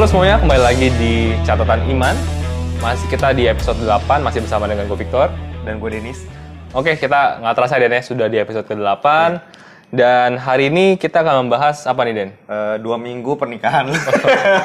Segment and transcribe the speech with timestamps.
[0.00, 2.16] Halo semuanya, kembali lagi di Catatan Iman.
[2.80, 5.28] Masih kita di episode 8, masih bersama dengan gue Victor.
[5.60, 6.24] Dan gue Denis.
[6.72, 9.04] Oke, kita nggak terasa Den ya, sudah di episode ke-8.
[9.92, 12.30] Dan hari ini kita akan membahas apa nih Den?
[12.32, 13.92] Eh, dua minggu pernikahan.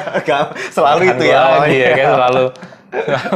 [0.72, 1.60] Selalu itu ya.
[1.68, 2.44] lagi ya, kayak selalu.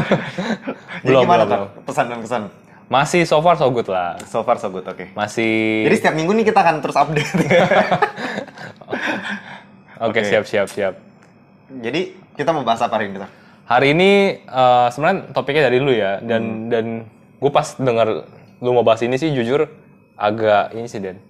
[1.05, 2.43] Jadi belum, gimana belum, pesan dan kesan?
[2.89, 4.17] Masih so far so good lah.
[4.25, 5.13] So far so good, oke.
[5.13, 5.85] Masih...
[5.85, 7.29] Jadi setiap minggu nih kita akan terus update.
[10.01, 10.33] Oke, Oke.
[10.33, 11.10] siap, siap, siap.
[11.79, 12.01] Jadi
[12.35, 13.23] kita mau bahas apa hari ini?
[13.23, 13.31] Tar?
[13.71, 14.11] Hari ini
[14.43, 16.67] eh, sebenarnya topiknya dari lu ya dan Hmm.
[16.67, 16.85] dan
[17.39, 18.27] gue pas denger
[18.61, 19.71] lu mau bahas ini sih jujur
[20.19, 21.23] agak ini sih Den.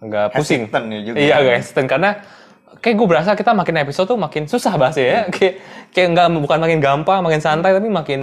[0.00, 0.66] Agak pusing.
[0.72, 1.16] Ya juga.
[1.20, 2.10] Iya agak hesitant karena
[2.80, 5.20] kayak gue berasa kita makin episode tuh makin susah bahasnya ya.
[5.28, 5.54] Kayak
[5.92, 8.20] kayak nggak bukan makin gampang, makin santai tapi makin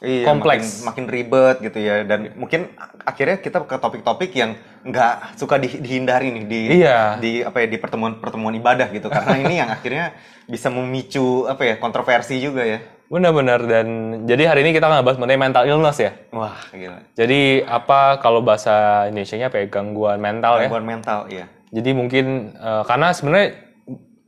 [0.00, 0.80] Iya, kompleks.
[0.80, 2.00] Makin, makin ribet gitu ya.
[2.08, 2.72] Dan mungkin
[3.04, 7.20] akhirnya kita ke topik-topik yang nggak suka di- dihindari nih di Iya.
[7.20, 9.12] di apa ya di pertemuan-pertemuan ibadah gitu.
[9.12, 10.16] Karena ini yang akhirnya
[10.48, 12.80] bisa memicu apa ya kontroversi juga ya.
[13.12, 13.86] Benar-benar dan
[14.24, 16.16] jadi hari ini kita akan bahas mengenai mental illness ya.
[16.32, 17.04] Wah, gila.
[17.12, 20.70] Jadi apa kalau bahasa Indonesia-nya apa ya gangguan mental ya.
[20.70, 21.44] Gangguan mental, iya.
[21.74, 23.68] Jadi mungkin eh, karena sebenarnya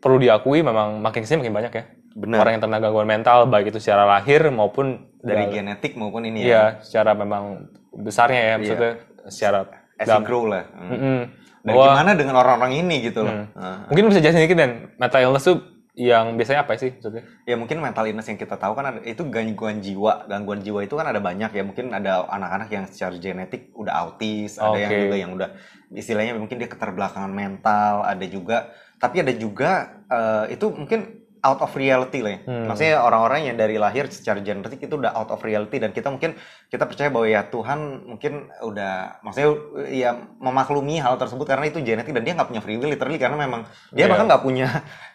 [0.03, 1.85] perlu diakui memang makin ke sini makin banyak ya.
[2.13, 2.45] Benar.
[2.45, 6.45] Orang yang terkena gangguan mental baik itu secara lahir maupun Dari dalam- genetik maupun ini
[6.45, 6.47] ya.
[6.47, 8.93] Iya, secara memang besarnya ya maksudnya
[9.29, 9.59] secara
[9.97, 10.65] As dalam- you grow lah.
[10.73, 10.91] Hmm.
[10.93, 11.19] Mm-mm.
[11.63, 13.47] Dan Bahwa gimana dengan orang-orang ini gitu loh.
[13.55, 15.63] Nah, mungkin bisa jelasin dikit dan mental illness tuh
[15.95, 17.23] yang biasanya apa sih maksudnya?
[17.45, 20.27] ya mungkin mental illness yang kita tahu kan ada, itu gangguan jiwa.
[20.27, 21.63] Gangguan jiwa itu kan ada banyak ya.
[21.63, 25.49] Mungkin ada anak-anak yang secara genetik udah autis, ada yang juga yang udah
[25.95, 29.71] istilahnya mungkin dia keterbelakangan mental, ada juga tapi ada juga
[30.11, 32.41] eh, itu mungkin out of reality lah ya.
[32.47, 32.67] Hmm.
[32.67, 36.39] Maksudnya orang-orang yang dari lahir secara genetik itu udah out of reality dan kita mungkin
[36.67, 39.51] kita percaya bahwa ya Tuhan mungkin udah maksudnya
[39.91, 43.35] ya memaklumi hal tersebut karena itu genetik dan dia nggak punya free will literally karena
[43.37, 44.11] memang dia Iya.
[44.11, 44.67] bahkan nggak punya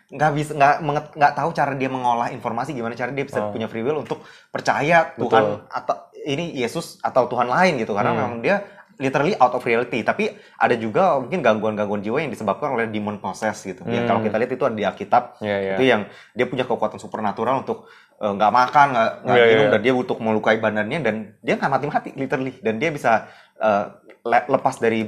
[0.08, 0.76] nggak bisa nggak
[1.16, 3.52] nggak tahu cara dia mengolah informasi gimana cara dia bisa Oh.
[3.52, 5.32] punya free will untuk percaya Betul.
[5.32, 8.20] Tuhan atau ini Yesus atau Tuhan lain gitu karena Hmm.
[8.20, 8.64] memang dia
[8.98, 13.62] literally out of reality tapi ada juga mungkin gangguan-gangguan jiwa yang disebabkan oleh demon possess
[13.62, 14.08] gitu ya Hmm.
[14.08, 15.74] kalau kita lihat itu ada di Alkitab Iya, iya.
[15.78, 16.02] itu yang
[16.34, 17.86] dia punya kekuatan supernatural untuk
[18.18, 18.88] eh, nggak makan
[19.22, 19.72] nggak Iya, minum iya.
[19.72, 23.30] dan dia untuk melukai badannya dan dia nggak mati-mati literally dan dia bisa
[24.24, 25.06] le- lepas dari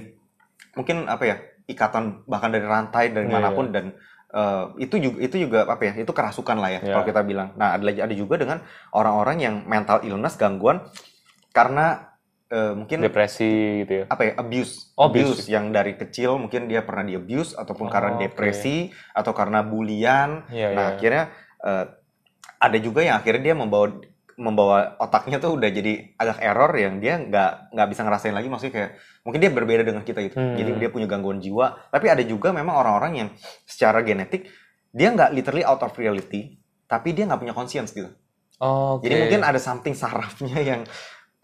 [0.74, 1.36] mungkin apa ya
[1.66, 3.94] ikatan bahkan dari rantai dari Iya, mana pun dan
[4.30, 6.94] eh, itu juga itu juga apa ya itu kerasukan lah ya Iya.
[6.94, 8.62] kalau kita bilang nah ada lagi ada juga dengan
[8.92, 10.86] orang-orang yang mental illness gangguan
[11.50, 12.09] karena
[12.50, 14.06] eh, mungkin Depresi gitu ya.
[14.10, 15.46] apa ya abuse Oh, abuse.
[15.46, 20.44] yang dari kecil mungkin dia pernah di abuse ataupun Oh, karena depresi atau karena bulian
[20.50, 20.94] Iya, nah iya.
[20.98, 21.24] akhirnya
[21.62, 21.86] eh,
[22.60, 23.88] ada juga yang akhirnya dia membawa
[24.36, 28.72] membawa otaknya tuh udah jadi agak error yang dia nggak nggak bisa ngerasain lagi maksudnya
[28.74, 30.56] kayak mungkin dia berbeda dengan kita gitu Hmm.
[30.56, 33.30] jadi dia punya gangguan jiwa tapi ada juga memang orang-orang yang
[33.64, 34.48] secara genetik
[34.90, 36.56] dia nggak literally out of reality
[36.88, 38.08] tapi dia nggak punya conscience gitu
[38.58, 39.04] Oke.
[39.04, 40.82] jadi mungkin ada something sarafnya yang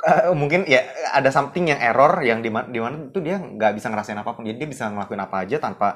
[0.07, 0.79] eh, mungkin ya
[1.17, 4.31] ada something yang error yang di mana di mana itu dia nggak bisa ngerasain apa
[4.35, 4.43] pun.
[4.47, 5.87] Jadi dia bisa ngelakuin apa aja tanpa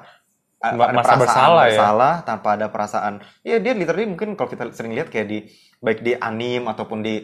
[0.77, 1.85] Ma- ada perasaan bersalah ya?
[1.89, 3.13] bersalah, tanpa ada perasaan.
[3.47, 5.37] Ya dia literally mungkin kalau kita sering lihat kayak di
[5.85, 7.23] baik di anim ataupun di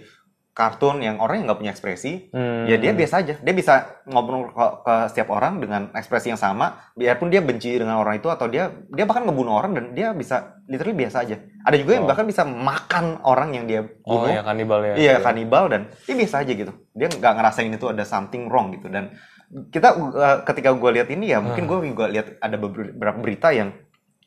[0.55, 2.63] kartun yang orang yang nggak punya ekspresi, Hmm.
[2.63, 3.35] ya dia biasa aja.
[3.37, 3.73] Dia bisa
[4.07, 8.31] ngobrol ke, ke setiap orang dengan ekspresi yang sama, biarpun dia benci dengan orang itu
[8.31, 11.35] atau dia dia bahkan ngebunuh orang dan dia bisa literally biasa aja.
[11.61, 12.09] Ada juga yang Oh.
[12.09, 14.31] bahkan bisa makan orang yang dia Oh bunuh.
[14.31, 14.93] ya kanibal ya.
[14.95, 16.71] Iya kanibal dan dia biasa aja gitu.
[16.95, 19.11] Dia nggak ngerasain itu ada something wrong gitu dan
[19.45, 23.75] kita uh, ketika gue lihat ini ya mungkin gue juga lihat ada beberapa berita yang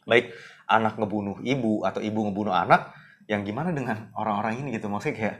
[0.04, 0.30] baik
[0.68, 2.92] anak ngebunuh ibu atau ibu ngebunuh anak
[3.26, 5.36] yang gimana dengan orang-orang ini gitu maksudnya kayak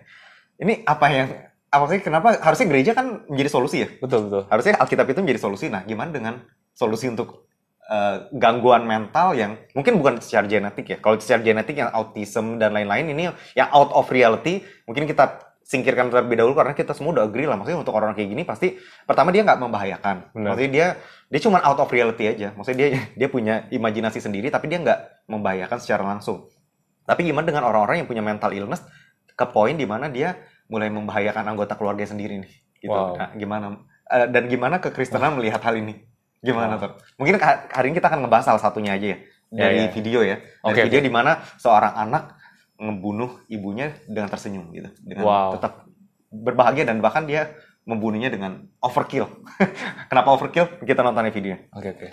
[0.59, 1.29] ini apa yang
[1.69, 3.89] apa sih kenapa harusnya gereja kan menjadi solusi ya?
[4.01, 4.43] Betul betul.
[4.49, 5.69] harusnya Alkitab itu menjadi solusi.
[5.69, 6.41] Nah gimana dengan
[6.73, 7.49] solusi untuk
[7.89, 10.99] uh, gangguan mental yang mungkin bukan secara genetik ya.
[10.99, 16.09] Kalau secara genetik yang autism dan lain-lain ini yang out of reality mungkin kita singkirkan
[16.09, 17.61] terlebih dahulu karena kita semua udah agree lah.
[17.61, 20.17] Maksudnya untuk orang kayak gini pasti pertama dia nggak membahayakan.
[20.33, 20.57] Benar.
[20.57, 20.87] maksudnya dia
[21.29, 22.57] dia cuma out of reality aja.
[22.57, 26.49] Maksudnya dia dia punya imajinasi sendiri tapi dia nggak membahayakan secara langsung.
[27.05, 28.85] Tapi gimana dengan orang-orang yang punya mental illness
[29.39, 30.35] ke poin di mana dia
[30.67, 33.15] mulai membahayakan anggota keluarga sendiri nih gitu Wow.
[33.15, 33.67] nah gimana
[34.09, 36.01] Eh, dan gimana kekristenan melihat hal ini
[36.41, 36.83] gimana Wow.
[36.83, 39.19] tuh mungkin ha- hari ini kita akan ngebahas salah satunya aja ya
[39.49, 39.93] dari Ya, ya.
[39.93, 41.07] video ya dari Oke, video oke.
[41.07, 42.25] di mana seorang anak
[42.77, 45.49] ngebunuh ibunya dengan tersenyum gitu dengan Wow.
[45.55, 45.85] tetap
[46.29, 47.53] berbahagia dan bahkan dia
[47.85, 49.29] membunuhnya dengan overkill
[50.09, 52.07] kenapa overkill kita nonton videonya Oke oke.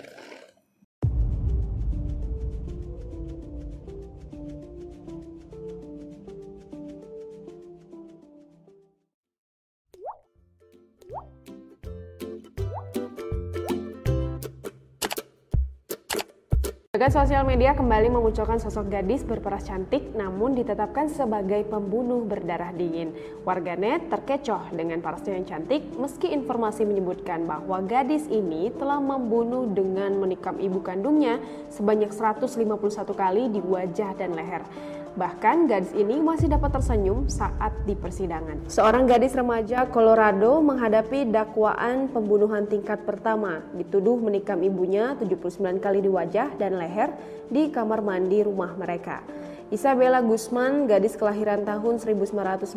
[16.96, 23.12] Jagat sosial media kembali memunculkan sosok gadis berperas cantik namun ditetapkan sebagai pembunuh berdarah dingin.
[23.44, 30.16] Warganet terkecoh dengan parasnya yang cantik meski informasi menyebutkan bahwa gadis ini telah membunuh dengan
[30.16, 31.36] menikam ibu kandungnya
[31.68, 32.64] sebanyak 151
[33.12, 34.64] kali di wajah dan leher.
[35.16, 38.68] Bahkan gadis ini masih dapat tersenyum saat di persidangan.
[38.68, 46.10] Seorang gadis remaja Colorado menghadapi dakwaan pembunuhan tingkat pertama, dituduh menikam ibunya 79 kali di
[46.12, 47.16] wajah dan leher
[47.48, 49.24] di kamar mandi rumah mereka.
[49.66, 52.70] Isabella Guzman, gadis kelahiran tahun 1995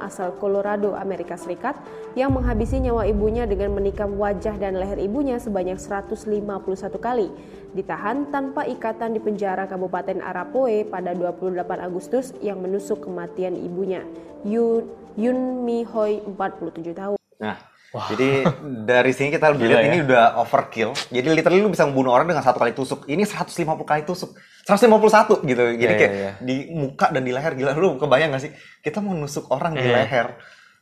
[0.00, 1.76] asal Colorado, Amerika Serikat,
[2.16, 6.48] yang menghabisi nyawa ibunya dengan menikam wajah dan leher ibunya sebanyak 151
[6.96, 7.28] kali,
[7.76, 14.00] ditahan tanpa ikatan di penjara Kabupaten Arapoe pada 28 Agustus yang menusuk kematian ibunya,
[14.48, 14.88] Yun,
[15.20, 17.20] Yun Mi Hoi, 47 tahun.
[17.36, 17.60] Nah,
[17.94, 18.42] jadi
[18.82, 19.86] dari sini kita lihat ya.
[19.86, 20.90] ini udah overkill.
[21.08, 23.06] Jadi literally lu bisa membunuh orang dengan satu kali tusuk.
[23.06, 24.34] Ini 150 kali tusuk.
[24.66, 25.62] 151 gitu.
[25.76, 26.32] Jadi Iya, kayak iya, iya.
[26.42, 28.52] di muka dan di leher gila lu kebayang gak sih?
[28.80, 29.94] Kita mau nusuk orang di Iya.
[30.00, 30.26] leher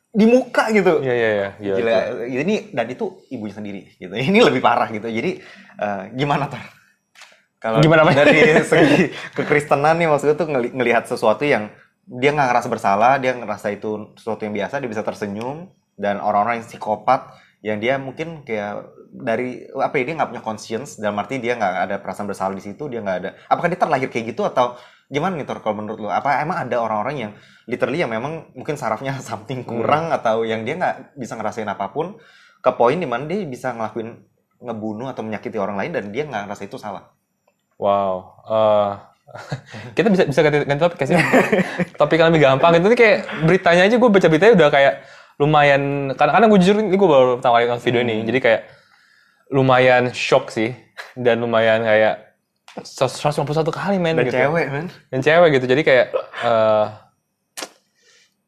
[0.08, 1.00] di muka gitu.
[1.00, 1.48] Iya iya iya.
[1.56, 1.92] Iya, Gila,
[2.28, 4.12] ini dan itu ibunya sendiri gitu.
[4.12, 5.08] Ini lebih parah gitu.
[5.08, 5.40] Jadi
[5.76, 6.60] eh, gimana Tor?
[7.62, 11.70] Kalau Gimana, dari segi kekristenan nih maksudnya tuh ngeli- ngelihat sesuatu yang
[12.02, 15.70] dia nggak ngerasa bersalah, dia ngerasa itu sesuatu yang biasa, dia bisa tersenyum
[16.02, 20.98] dan orang-orang yang psikopat yang dia mungkin kayak dari apa ya dia nggak punya conscience
[20.98, 24.10] dalam arti dia nggak ada perasaan bersalah di situ dia nggak ada apakah dia terlahir
[24.10, 24.74] kayak gitu atau
[25.06, 27.32] gimana nih Tor kalau menurut lo apa emang ada orang-orang yang
[27.70, 32.18] literally yang memang mungkin sarafnya something kurang atau yang dia nggak bisa ngerasain apa pun
[32.58, 34.16] ke poin di mana dia bisa ngelakuin
[34.62, 37.10] ngebunuh atau menyakiti orang lain dan dia nggak ngerasa itu salah?
[37.82, 38.38] Wow.
[38.46, 38.90] eh,
[39.98, 41.18] kita bisa bisa ganti, ganti topik kasih
[42.00, 44.94] topik yang lebih gampang itu nih kayak beritanya aja gue baca beritanya udah kayak
[45.42, 48.62] lumayan karena karena gue jujur ini gue baru pertama kali nonton video ini jadi kayak
[49.50, 50.70] lumayan shock sih
[51.18, 52.38] dan lumayan kayak
[52.78, 54.38] 151 kali men dan gitu.
[54.38, 56.06] cewek man dan cewek gitu jadi kayak
[56.46, 56.86] eh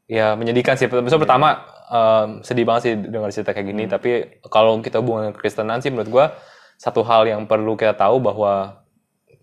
[0.04, 0.86] ya menyedihkan sih.
[0.88, 5.36] Maksudnya pertama em, sedih banget sih dengar cerita kayak gini tapi kalau kita hubungan dengan
[5.36, 6.26] Kristenan sih menurut gua
[6.76, 8.84] satu hal yang perlu kita tahu bahwa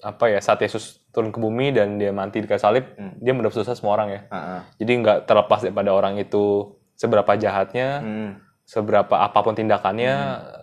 [0.01, 2.89] apa ya saat Yesus turun ke bumi dan dia mati di kayu salib
[3.21, 4.21] dia mendapat dosa semua orang ya.
[4.29, 4.61] Heeh.
[4.81, 8.31] jadi nggak terlepas daripada orang itu seberapa jahatnya Hmm.
[8.63, 10.13] seberapa apa pun tindakannya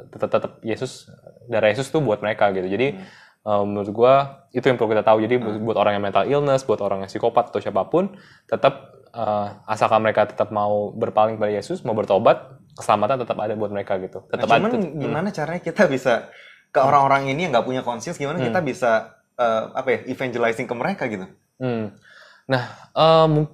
[0.08, 1.10] tetap tetap Yesus
[1.44, 2.64] darah Yesus tuh buat mereka gitu.
[2.64, 2.94] Jadi
[3.40, 4.14] eh, menurut gua
[4.50, 5.18] itu yang perlu kita tahu.
[5.20, 8.14] Jadi buat- buat orang yang mental illness buat orang yang psikopat atau siapa pun
[8.44, 13.68] tetap eh, asalkan mereka tetap mau berpaling pada Yesus mau bertobat keselamatan tetap ada buat
[13.68, 14.22] mereka gitu.
[14.22, 16.14] Nah, tetap cuman ada tetap- gimana caranya kita bisa
[16.68, 18.90] ke orang-orang ini yang nggak punya conscience gimana kita bisa
[19.34, 21.24] eh, apa ya evangelizing ke mereka gitu?
[21.56, 21.96] Hmm.
[22.46, 22.62] Nah,
[23.26, 23.52] mung-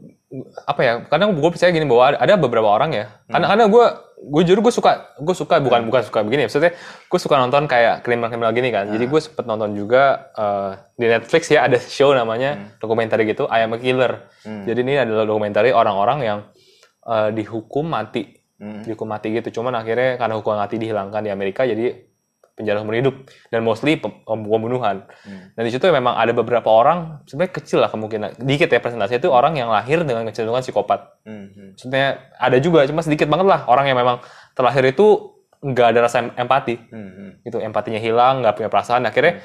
[0.67, 0.93] apa ya?
[1.07, 3.07] Kadang gue percaya gini bahwa ada, beberapa orang ya.
[3.31, 3.85] Karena karena gue
[4.25, 6.45] gue jujur gue suka gue suka bukan bukan suka begini.
[6.45, 6.49] ya.
[6.49, 6.73] Maksudnya
[7.07, 8.89] gue suka nonton kayak kriminal-kriminal gini kan.
[8.91, 13.69] Jadi gue sempet nonton juga eh, di Netflix ya ada show namanya dokumenter gitu I
[13.69, 14.27] Am a Killer.
[14.45, 16.39] Jadi ini adalah dokumenter orang-orang yang
[17.05, 18.87] eh, dihukum mati, Hmm.
[18.87, 19.61] dihukum mati gitu.
[19.61, 21.91] Cuman akhirnya karena hukuman mati dihilangkan di Amerika jadi
[22.55, 23.15] penjara seumur hidup
[23.51, 25.05] dan mostly pem- pembunuhan.
[25.59, 29.31] Dan di situ memang ada beberapa orang sebenarnya kecil lah kemungkinan dikit ya presentasinya itu
[29.31, 31.19] orang yang lahir dengan kecenderungan psikopat.
[31.27, 31.69] Hmm, hmm.
[31.75, 34.23] Maksudnya ada juga cuma sedikit banget lah orang yang memang
[34.55, 35.35] terlahir itu
[35.67, 36.75] nggak ada rasa em- empati.
[36.95, 37.31] Hmm, hmm.
[37.43, 39.43] Gitu empatinya hilang, nggak punya perasaan akhirnya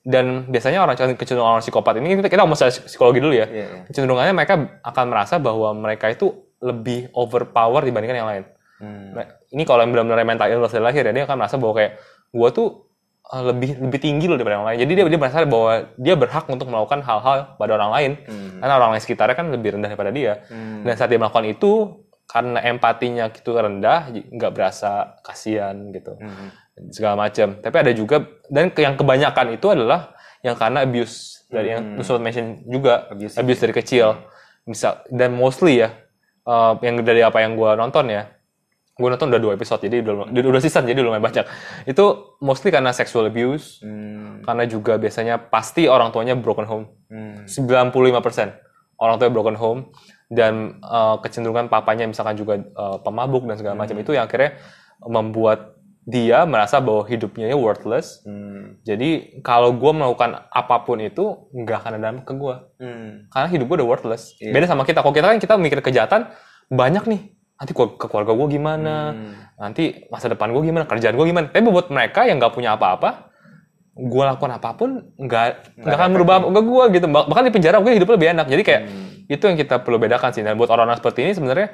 [0.00, 3.46] dan biasanya orang kecenderungan orang psikopat ini kita kita ngomong psikologi dulu ya.
[3.48, 3.82] Iya, iya.
[3.88, 8.44] Kecenderungannya mereka akan merasa bahwa mereka itu lebih overpower dibandingkan yang lain.
[8.80, 9.12] Hmm.
[9.12, 12.00] Nah, ini kalau yang benar-benar mental illness dari lahir ya dia akan merasa bahwa kayak
[12.30, 12.86] gua tuh
[13.30, 14.78] uh, lebih lebih tinggi loh daripada orang lain.
[14.86, 18.10] Jadi dia dia merasa bahwa dia berhak untuk melakukan hal-hal pada orang lain.
[18.26, 18.58] Hmm.
[18.62, 20.32] Karena orang lain sekitarnya kan lebih rendah daripada dia.
[20.50, 20.82] Hmm.
[20.86, 21.72] Dan saat dia melakukan itu
[22.30, 26.14] karena empatinya itu rendah, nggak berasa kasihan gitu.
[26.14, 26.48] Hmm.
[26.94, 27.58] Segala macam.
[27.58, 31.96] Tapi ada juga dan yang kebanyakan itu adalah yang karena abuse dari yang Hmm.
[32.00, 33.34] Nusrat mention juga Abuse.
[33.36, 34.06] abuse dari kecil.
[34.64, 35.90] Misal dan mostly ya
[36.46, 38.28] uh, yang dari apa yang gua nonton ya
[39.00, 41.48] gue nonton udah dua episode jadi udah udah, udah season jadi lumayan banyak
[41.84, 42.04] itu
[42.38, 44.44] mostly karena sexual abuse Hmm.
[44.44, 47.48] karena juga biasanya pasti orang tuanya broken home Hmm.
[47.48, 48.60] 95%
[48.96, 49.80] orang tuanya broken home
[50.28, 54.60] dan uh, kecenderungan papanya misalkan juga uh, pemabuk dan segala macam itu yang akhirnya
[55.00, 58.80] membuat dia merasa bahwa hidupnya ya worthless Hmm.
[58.82, 63.10] jadi kalau gue melakukan apa pun itu nggak akan ada dampak ke gue Hmm.
[63.28, 64.22] karena hidup gue udah worthless.
[64.36, 64.52] Iya.
[64.52, 65.00] Beda sama kita.
[65.00, 66.32] Kalau kita kan kita mikir kejahatan
[66.68, 67.20] banyak nih.
[67.60, 68.96] Nanti ke ke keluarga gue gimana?
[69.12, 69.32] Hmm.
[69.54, 70.84] Nanti masa depan gue gimana?
[70.84, 71.46] Kerjaan gue gimana?
[71.46, 73.28] Tapi buat mereka yang nggak punya apa-apa,
[73.92, 77.06] gue lakukan apa pun nggak nggak akan merubah ke gue gitu.
[77.06, 78.46] Bah- Bahkan di penjara mungkin hidupnya lebih enak.
[78.48, 79.08] Jadi kayak Hmm.
[79.28, 80.40] itu yang kita perlu bedakan sih.
[80.40, 81.68] Dan buat orang-orang seperti ini sebenarnya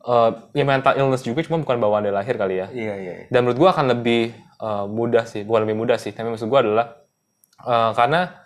[0.00, 2.66] eh, ya mental illness juga cuma bukan bawaan dari lahir kali ya.
[2.68, 3.12] Iya, iya.
[3.14, 3.26] iya.
[3.28, 4.22] Dan menurut gue akan lebih
[4.58, 6.10] eh, mudah sih, bukan lebih mudah sih.
[6.10, 6.98] Tapi maksud gue adalah
[7.58, 8.38] Eh, karena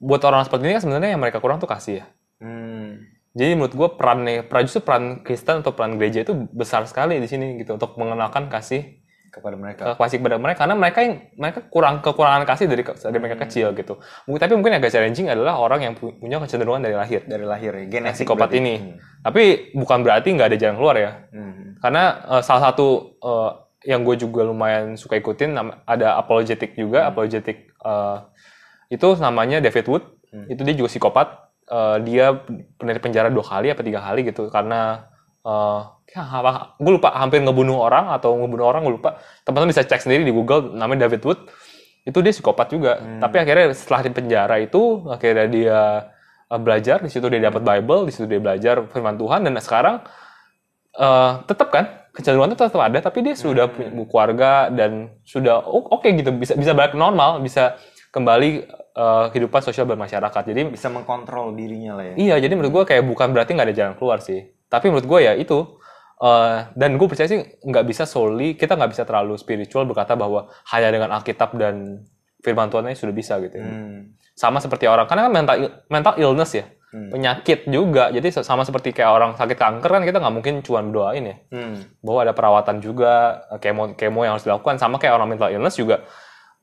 [0.00, 2.04] buat orang seperti ini kan sebenarnya yang mereka kurang tuh kasih ya.
[2.40, 3.04] Hmm.
[3.34, 7.26] Jadi menurut gue perannya, peran justru peran Kristen atau peran gereja itu besar sekali di
[7.26, 9.02] sini gitu untuk mengenalkan kasih
[9.34, 9.98] kepada mereka.
[9.98, 13.98] kasih kepada mereka karena mereka yang mereka kurang kekurangan kasih dari dari mereka kecil gitu.
[14.30, 17.26] Mungkin tapi mungkin agak challenging adalah orang yang pu- punya kecenderungan dari lahir.
[17.26, 18.94] Dari lahir ya, genetik Psikopat ini.
[19.26, 21.10] Tapi bukan berarti nggak ada jalan keluar ya.
[21.34, 21.74] Hmm.
[21.82, 22.04] Karena
[22.38, 23.50] eh, salah satu eh,
[23.90, 28.18] yang gue juga lumayan suka ikutin ada apologetic juga, apologetic eh,
[28.94, 30.04] itu namanya David Wood.
[30.30, 30.46] Hmm.
[30.46, 31.43] Itu dia juga psikopat.
[31.64, 32.44] Eh, dia
[32.76, 35.08] pernah penjara dua kali apa tiga kali gitu karena
[35.44, 35.80] eh
[36.76, 39.16] gue lupa hampir ngebunuh orang atau ngebunuh orang gue lupa.
[39.48, 41.40] Teman-teman bisa cek sendiri di Google namanya David Wood.
[42.04, 43.00] Itu dia psikopat juga.
[43.00, 43.16] Hmm.
[43.16, 45.80] Tapi akhirnya setelah di penjara itu akhirnya dia
[46.52, 50.04] eh, belajar di situ dia dapat Bible, di situ dia belajar firman Tuhan dan sekarang
[50.94, 56.06] eh tetap kan kecenderungan itu tetap ada tapi dia sudah punya keluarga dan sudah oke
[56.06, 57.74] gitu bisa bisa balik normal bisa
[58.14, 58.48] kembali
[58.94, 62.14] eh, kehidupan sosial bermasyarakat jadi Bisa mengkontrol dirinya lah ya.
[62.14, 65.20] iya jadi menurut gue kayak bukan berarti nggak ada jalan keluar sih tapi menurut gue
[65.20, 65.58] ya itu
[66.16, 70.46] eh, dan gue percaya sih nggak bisa solely kita nggak bisa terlalu spiritual berkata bahwa
[70.70, 72.06] hanya dengan Alkitab dan
[72.38, 73.64] firman Tuhan aja sudah bisa gitu ya.
[73.64, 74.14] Hmm.
[74.32, 75.56] sama seperti orang karena kan mental
[75.88, 77.10] mental illness ya Hmm.
[77.10, 81.26] penyakit juga jadi sama seperti kayak orang sakit kanker kan kita nggak mungkin cuma doain
[81.26, 81.82] ya Hmm.
[81.98, 83.12] bahwa ada perawatan juga
[83.58, 86.06] kemo kemo yang harus dilakukan sama kayak orang mental illness juga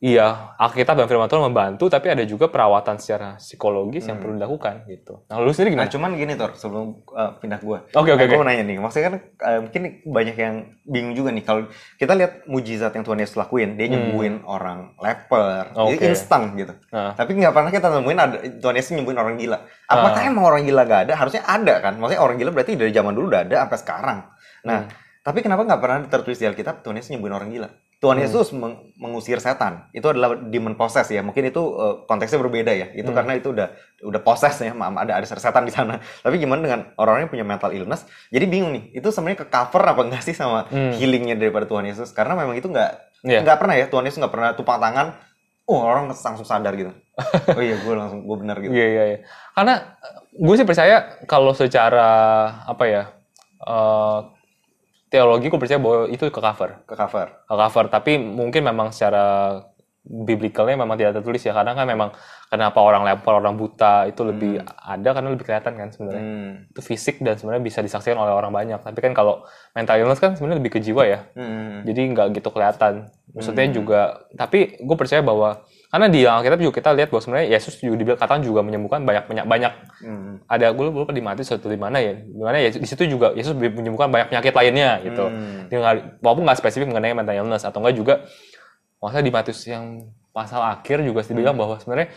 [0.01, 4.83] iya Alkitab dan Firman Tuhan membantu tapi ada juga perawatan secara psikologis yang perlu dilakukan
[4.85, 5.93] gitu nah lu sendiri Nah, gimana?
[5.93, 7.77] cuman gini Tor, sebelum uh, pindah gue.
[7.91, 8.35] Oke, oke, Gue oke.
[8.35, 11.61] mau nanya nih, maksudnya kan uh, mungkin banyak yang bingung juga nih kalau
[11.95, 15.85] kita lihat mujizat yang Tuhan Yesus lakuin, dia nyembuhin orang leper, Hmm.
[15.85, 15.95] Oke.
[15.95, 16.73] jadi instan gitu.
[16.89, 17.13] Nah.
[17.13, 19.57] Tapi nggak pernah kita nemuin ada Tuhan Yesus nyembuhin orang gila.
[19.85, 20.27] Apakah Ah.
[20.27, 21.13] emang orang gila gak ada?
[21.15, 21.93] Harusnya ada kan?
[21.95, 24.19] Maksudnya orang gila berarti dari zaman dulu udah ada sampai sekarang.
[24.63, 24.89] Nah, Hmm.
[25.21, 27.69] tapi kenapa nggak pernah tertulis di Alkitab Tuhan Yesus nyembuhin orang gila?
[28.01, 28.25] Tuhan Hmm.
[28.25, 29.85] Yesus meng- mengusir setan.
[29.93, 31.21] Itu adalah demon possess ya.
[31.21, 32.89] Mungkin itu uh, konteksnya berbeda ya.
[32.91, 33.17] Itu Hmm.
[33.21, 33.69] karena itu udah
[34.01, 36.01] udah possess ya, ada ada setan di sana.
[36.25, 38.03] Tapi gimana dengan orang-orang yang punya mental illness?
[38.27, 38.89] Jadi bingung nih.
[38.91, 40.97] Itu sebenarnya ke cover apa enggak sih sama Hmm.
[40.97, 42.09] healingnya daripada Tuhan Yesus?
[42.09, 43.45] Karena memang itu nggak Iya.
[43.45, 43.85] nggak pernah ya.
[43.85, 45.07] Tuhan Yesus nggak pernah tumpang tangan.
[45.69, 46.89] Oh orang langsung sadar gitu.
[47.53, 48.73] oh iya gue langsung gue benar gitu.
[48.73, 49.19] Iya iya iya.
[49.53, 49.77] Karena
[50.33, 52.09] gue sih percaya kalau secara
[52.65, 53.03] apa ya
[53.61, 54.19] eh,
[55.11, 56.87] teologi gue percaya bahwa itu ke cover.
[56.87, 57.27] Ke cover.
[57.43, 59.59] ke cover tapi mungkin memang secara
[60.01, 62.09] biblicalnya memang tidak tertulis ya karena kan memang
[62.49, 66.51] kenapa orang lepar orang buta itu lebih ada karena lebih kelihatan kan sebenarnya Hmm.
[66.73, 70.33] itu fisik dan sebenarnya bisa disaksikan oleh orang banyak tapi kan kalau mental illness kan
[70.33, 71.85] sebenarnya lebih ke jiwa ya Hmm.
[71.85, 74.01] jadi nggak gitu kelihatan maksudnya juga
[74.33, 78.15] tapi gue percaya bahwa karena di Alkitab juga kita lihat bahwa sebenarnya Yesus juga dibilang
[78.17, 80.39] katakan juga menyembuhkan banyak banyak banyak Hmm.
[80.45, 83.31] ada gue lupa di Matius satu di mana ya di mana ya di situ juga
[83.31, 85.67] Yesus menyembuhkan banyak penyakit lainnya gitu Hmm.
[85.67, 88.13] Dia nggak- walaupun nggak spesifik mengenai mental illness atau enggak juga
[88.97, 89.99] masa di Matius yang
[90.31, 91.61] pasal akhir juga dibilang Hmm.
[91.61, 92.07] bahwa sebenarnya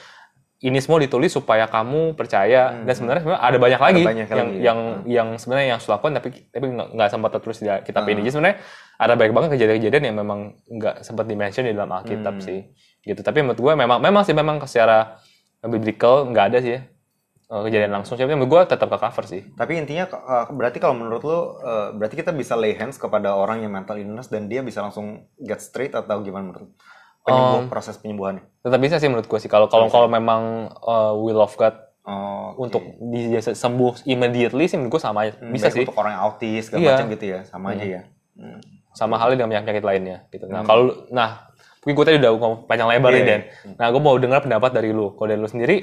[0.60, 4.08] ini semua ditulis supaya kamu percaya dan sebenarnya sebenarnya ada banyak lagi Hmm.
[4.08, 4.62] banyak yang lagi, ya.
[4.62, 8.10] yang yang sebenarnya yang dilakukan tapi tapi nggak nggak sempat tertulis di kitab Hmm.
[8.10, 8.56] ini jadi sebenarnya
[8.94, 12.40] ada banyak banget kejadian-kejadian yang memang nggak sempat dimention di dalam Alkitab Hmm.
[12.40, 12.60] sih
[13.04, 15.20] gitu tapi menurut gue memang memang sih memang secara
[15.62, 16.80] biblical nggak ada sih ya
[17.46, 20.92] eh, kejadian langsung tapi menurut gue tetap ke cover sih Tapi intinya uh, berarti kalau
[20.92, 21.42] menurut lo uh,
[21.90, 25.06] berarti kita bisa lay hands kepada orang yang mental illness dan dia bisa langsung
[25.38, 26.72] get straight atau gimana menurut?
[27.20, 28.44] Penyembuh, Um, proses penyembuhannya.
[28.60, 31.72] tetap bisa sih menurut gue sih kalau kalau kalau memang eh, will of God
[32.04, 32.68] Oh, oke.
[32.68, 36.12] untuk dia sembuh immediately sih menurut gue sama aja Hmm, bisa baik sih Untuk orang
[36.12, 36.92] yang autis segala Iya.
[36.92, 38.02] macam gitu ya, sama aja ya.
[38.34, 38.60] Hmm.
[38.92, 40.68] sama halnya dengan penyakit lainnya gitu nah Hmm.
[40.68, 41.48] kalau nah
[41.84, 43.28] mungkin gue tadi udah ngomong panjang lebar Iya, nih iya.
[43.28, 43.40] Dan
[43.76, 45.76] nah gue mau dengar pendapat dari lu kalau dari lu sendiri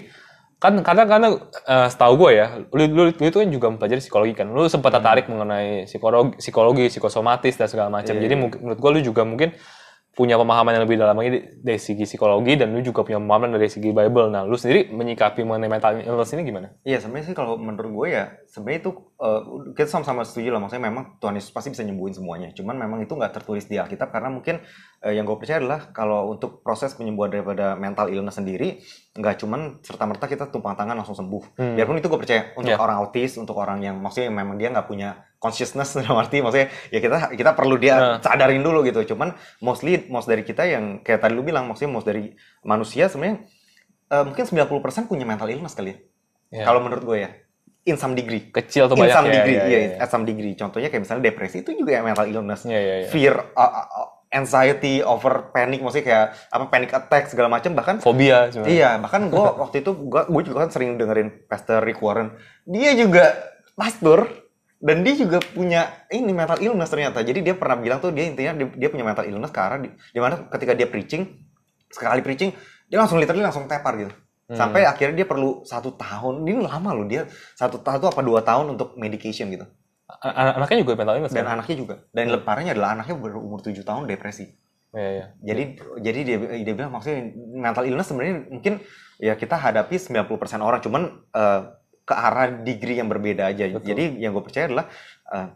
[0.62, 1.27] kan karena karena
[1.65, 4.93] eh, setahu gue ya lu, lu, lu itu kan juga mempelajari psikologi kan lu sempat
[4.93, 8.22] tertarik mengenai psikologi psikologi psikosomatis dan segala macam Hmm.
[8.22, 8.46] Iya, jadi iya.
[8.62, 9.50] menurut gue lu juga mungkin
[10.12, 13.72] punya pemahaman yang lebih dalam lagi dari- segi psikologi dan lu juga punya pemahaman dari
[13.72, 14.27] segi Bible.
[14.27, 16.68] Nah lu sendiri menyikapi mengenai mental illness ini gimana?
[16.84, 18.91] Iya sebenarnya sih kalau menurut gue ya sebenarnya itu
[19.24, 20.60] uh, kita sama-sama setuju lah.
[20.60, 22.51] Maksudnya memang Tuhan Yesus pasti bisa nyembuhin semuanya.
[22.51, 24.60] Cuman memang itu nggak tertulis di Alkitab karena mungkin
[25.08, 29.62] uh, yang gue percaya adalah kalau untuk proses penyembuhan daripada mental illness sendiri nggak cuman
[29.80, 31.75] serta merta kita tumpang tangan langsung sembuh Hmm.
[31.75, 32.80] biarpun itu gue percaya untuk Iya.
[32.80, 36.72] orang autis untuk orang yang maksudnya yang memang dia nggak punya consciousness dalam arti maksudnya
[36.88, 38.18] ya kita kita perlu dia Nah.
[38.20, 42.08] sadarin dulu gitu cuman mostly most dari kita yang kayak tadi lu bilang maksudnya most
[42.08, 43.44] dari manusia sebenarnya
[44.10, 44.72] uh, mungkin 90%
[45.06, 45.98] punya mental illness kali ya
[46.51, 46.63] Ya.
[46.63, 47.32] kalau menurut gue ya,
[47.84, 48.48] in some degree.
[48.50, 50.03] kecil atau In banyak some ya, degree, ya, iya, ya, ya.
[50.03, 50.51] at some degree.
[50.53, 52.68] Contohnya kayak misalnya depresi itu juga ya mental illness.
[52.68, 53.08] Iya, iya, iya.
[53.08, 57.75] Fear, uh, uh, anxiety, over panic, maksudnya kayak apa panic attack segala macam.
[57.75, 58.71] Bahkan fobia sebenarnya.
[58.71, 62.33] iya, bahkan gue waktu itu gue gue juga kan sering dengerin Pastor Rick Warren.
[62.63, 63.35] Dia juga
[63.75, 64.25] pastor
[64.81, 67.21] dan dia juga punya ini mental illness ternyata.
[67.21, 70.19] Jadi dia pernah bilang tuh dia intinya dia, dia punya mental illness arah di, di
[70.23, 71.51] mana ketika dia preaching
[71.91, 72.55] sekali preaching
[72.88, 74.13] dia langsung literally langsung tepar gitu
[74.51, 77.23] sampai akhirnya dia perlu satu tahun ini lama loh dia
[77.55, 79.63] satu tahun apa dua tahun untuk medication gitu
[80.20, 81.56] anaknya juga mental illness dan kan?
[81.60, 84.60] anaknya juga dan leparnya adalah anaknya berumur tujuh tahun depresi
[84.91, 85.25] Iya, iya.
[85.39, 85.63] jadi
[86.03, 86.38] jadi dia
[86.68, 88.84] dia bilang maksudnya mental illness sebenarnya mungkin
[89.24, 90.27] ya kita hadapi 90%
[90.60, 91.01] orang cuman
[91.32, 91.62] eh,
[92.03, 93.72] ke arah degree yang berbeda aja.
[93.72, 93.88] Betul.
[93.88, 94.86] Jadi yang gue percaya adalah
[95.32, 95.48] eh,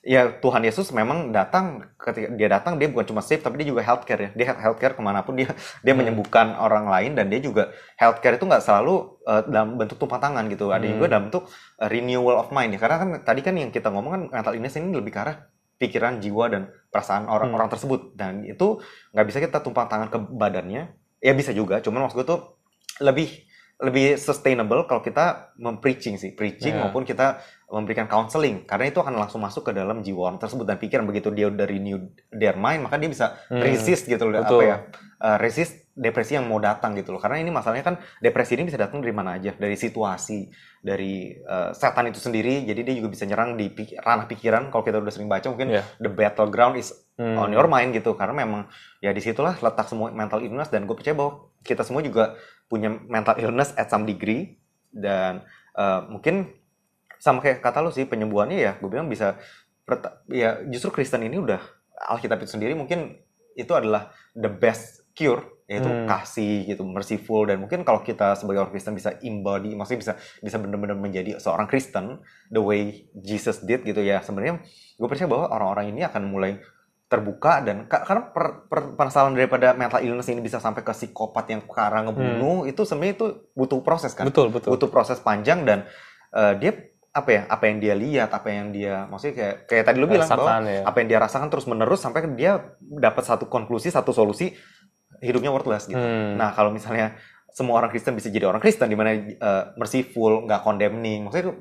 [0.00, 3.84] ya Tuhan Yesus memang datang ketika dia datang dia bukan cuma save tapi dia juga
[3.84, 4.30] healthcare ya.
[4.32, 5.52] Dia healthcare ke mana pun dia
[5.84, 6.00] dia Hmm.
[6.00, 7.68] menyembuhkan orang lain dan dia juga
[8.00, 10.72] healthcare itu nggak selalu eh, dalam bentuk tumpang tangan gitu.
[10.72, 10.92] Ada Hmm.
[10.96, 11.44] juga dalam bentuk
[11.80, 12.80] eh, renewal of mind ya.
[12.80, 15.36] Karena kan tadi kan yang kita ngomong kan mental illness ini lebih ke arah
[15.80, 17.34] pikiran, jiwa dan perasaan Hmm.
[17.36, 18.80] orang-orang tersebut dan itu
[19.12, 22.40] nggak bisa kita tumpang tangan ke badannya ya bisa juga cuman maksud gue tuh
[23.00, 23.28] lebih
[23.80, 25.24] lebih sustainable kalau kita
[25.56, 26.84] mempreaching sih preaching Ya.
[26.84, 30.76] maupun kita memberikan counseling karena itu akan langsung masuk ke dalam jiwa orang tersebut dan
[30.76, 31.96] pikiran begitu dia udah renew
[32.30, 33.58] their mind maka dia bisa Hmm.
[33.58, 34.62] resist gitu loh apa Betul.
[34.64, 34.76] ya
[35.18, 38.76] uh, resist depresi yang mau datang gitu loh karena ini masalahnya kan depresi ini bisa
[38.76, 43.24] datang dari mana aja dari situasi dari uh, setan itu sendiri jadi dia juga bisa
[43.24, 45.82] nyerang di pik- ranah pikiran kalau kita udah sering baca mungkin Iya.
[45.98, 47.36] the battleground is Hmm.
[47.38, 48.64] on your mind gitu karena memang
[48.98, 52.36] ya di situlah letak semua mental illness dan gue percaya bahwa kita semua juga
[52.70, 54.58] punya mental illness at some degree.
[54.90, 55.44] Dan
[55.78, 56.50] uh, mungkin
[57.20, 59.36] sama kayak kata lu sih penyembuhannya ya gue bilang bisa
[60.32, 61.60] ya justru Kristen ini udah
[62.08, 63.20] Alkitab itu sendiri mungkin
[63.52, 66.02] itu adalah the best cure yaitu Hmm.
[66.08, 67.46] kasih gitu merciful.
[67.46, 70.12] Dan mungkin kalau kita sebagai orang Kristen bisa embody maksudnya bisa
[70.42, 72.18] bisa benar-benar menjadi seorang Kristen
[72.50, 74.18] the way Jesus did gitu ya.
[74.18, 74.66] Sebenarnya
[74.98, 76.58] gue percaya bahwa orang-orang ini akan mulai
[77.10, 81.50] terbuka dan ka- karena per, per- permasalahan daripada mental illness ini bisa sampai ke psikopat
[81.50, 84.70] yang ke arah ngebunuh itu sebenarnya itu butuh proses kan Betul, betul.
[84.70, 85.90] butuh proses panjang dan
[86.30, 86.72] eh, dia
[87.10, 90.30] apa ya apa yang dia lihat apa yang dia maksudnya kayak kayak tadi lu bilang
[90.30, 90.86] bahwa ya.
[90.86, 94.54] apa yang dia rasakan terus menerus sampai dia dapat satu konklusi satu solusi
[95.18, 96.38] hidupnya worthless gitu Hmm.
[96.38, 97.18] nah kalau misalnya
[97.50, 101.54] semua orang Kristen bisa jadi orang Kristen di mana eh, merciful nggak condemning maksudnya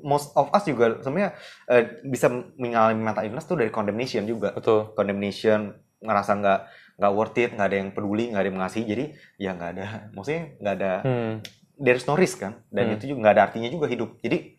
[0.00, 1.36] most of us juga sebenarnya
[1.68, 2.26] eh, bisa
[2.56, 4.92] mengalami mental illness tuh dari condemnation juga Betul.
[4.96, 6.60] condemnation ngerasa nggak
[6.98, 9.04] nggak worth it nggak ada yang peduli nggak ada yang mengasihi jadi
[9.36, 11.34] ya nggak ada maksudnya nggak ada Hmm.
[11.78, 12.94] there's no risk kan dan Hmm.
[12.98, 14.58] itu juga nggak ada artinya juga hidup jadi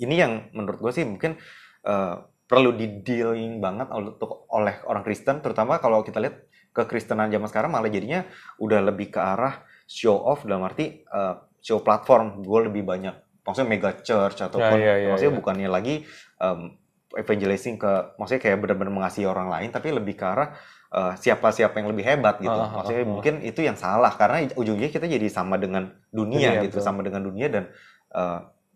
[0.00, 1.36] ini yang menurut gue sih mungkin
[1.84, 4.10] eh, perlu di dealing banget oleh,
[4.50, 8.26] oleh orang Kristen terutama kalau kita lihat kekristenan zaman sekarang malah jadinya
[8.58, 13.68] udah lebih ke arah show off dalam arti eh, show platform gue lebih banyak maksudnya
[13.68, 15.38] mega church ataupun Ya, ya, ya, maksudnya ya.
[15.42, 15.94] bukannya lagi
[16.38, 16.78] em,
[17.12, 20.54] evangelizing ke maksudnya kayak benar-benar mengasihi orang lain tapi lebih ke arah
[20.88, 23.10] eh, siapa-siapa yang lebih hebat gitu Ah, ah, maksudnya ah.
[23.10, 26.86] mungkin itu yang salah karena ujungnya kita jadi sama dengan dunia Dunia, gitu betul.
[26.86, 27.64] sama dengan dunia dan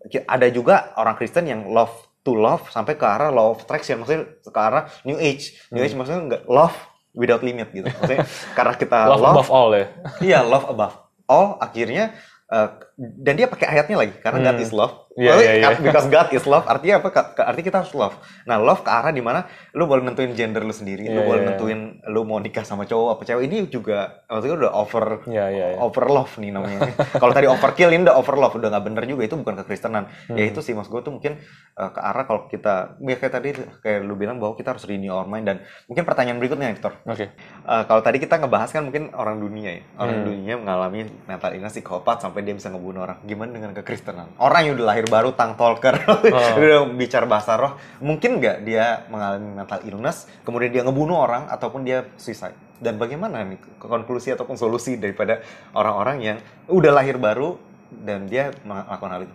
[0.05, 4.01] ki- ada juga orang Kristen yang love to love sampai ke arah law of attraction
[4.01, 5.87] maksudnya ke arah new age new Hmm.
[5.87, 6.77] age maksudnya nggak love
[7.13, 9.87] without limit gitu maksudnya karena kita Love, love, above all ya.
[10.21, 12.15] iya love above all akhirnya
[12.51, 14.63] eh, dan dia pakai ayatnya lagi karena God Hmm.
[14.63, 15.79] is love Iya, Maksudnya, iya, iya.
[15.79, 17.09] because God is love artinya apa
[17.41, 20.71] artinya kita harus love nah love ke arah di mana lu boleh nentuin gender lu
[20.71, 21.49] sendiri lu Iya, boleh iya.
[21.49, 25.67] nentuin lu mau nikah sama cowok apa cewek ini juga maksudnya udah over Iya, iya,
[25.71, 25.79] iya.
[25.79, 26.83] over love nih namanya
[27.23, 30.35] kalau tadi overkill ini udah over love udah nggak bener juga itu bukan kekristenan Hmm.
[30.35, 31.39] ya itu sih mas gue tuh mungkin
[31.73, 33.49] eh, ke arah kalau kita ya kayak tadi
[33.81, 37.31] kayak lu bilang bahwa kita harus renew our mind dan mungkin pertanyaan berikutnya Victor Oke.
[37.31, 40.27] Eh, kalau tadi kita ngebahas kan mungkin orang dunia ya orang Hmm.
[40.27, 44.77] dunia mengalami mental illness psikopat sampai dia bisa ngebunuh orang gimana dengan kekristenan orang yang
[44.77, 45.97] udah lahir baru tang talker
[46.61, 51.81] udah bicara bahasa roh mungkin nggak dia mengalami mental illness kemudian dia ngebunuh orang ataupun
[51.81, 55.41] dia suicide dan bagaimana nih konklusi ataupun solusi daripada
[55.73, 57.57] orang-orang yang udah lahir baru
[57.91, 59.35] dan dia melakukan hal itu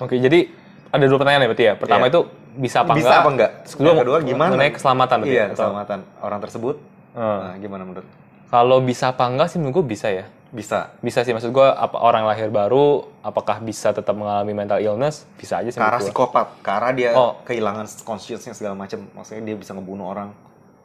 [0.00, 0.48] Oke, jadi
[0.90, 1.74] ada dua pertanyaan ya berarti ya.
[1.76, 2.10] Pertama Iya.
[2.10, 3.20] itu bisa apa bisa enggak?
[3.20, 5.44] apa enggak Kedua, kedua gimana mengenai keselamatan berarti iya ya?
[5.44, 6.76] Atau- keselamatan orang tersebut
[7.10, 7.38] Hmm.
[7.38, 8.06] nah, gimana menurut
[8.48, 10.24] Kalau bisa apa enggak sih menurut gue bisa ya.
[10.50, 15.26] Bisa Bisa sih maksud gue apa orang lahir baru apakah bisa tetap mengalami mental illness?
[15.38, 16.10] Bisa aja sih gue.
[16.10, 17.38] psikopat, arah dia Oh.
[17.46, 19.06] kehilangan consciousnya segala macam.
[19.14, 20.28] Maksudnya dia bisa ngebunuh orang.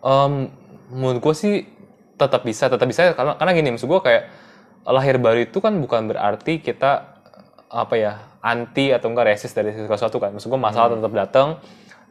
[0.06, 0.54] Em,
[0.94, 1.56] menurut gue sih
[2.16, 4.24] tetap bisa, tetap bisa karena karena gini maksud gue kayak
[4.86, 7.18] lahir baru itu kan bukan berarti kita
[7.66, 8.14] apa ya
[8.46, 10.30] anti atau enggak resist dari sesuatu kan.
[10.38, 11.48] Maksud gue masalah tetap datang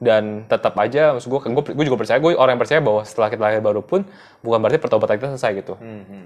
[0.02, 1.40] dan tetap aja maksud gue
[1.74, 4.02] gue juga percaya gue orang yang percaya bahwa setelah kita lahir baru pun
[4.42, 5.74] bukan berarti pertobatan kita selesai gitu.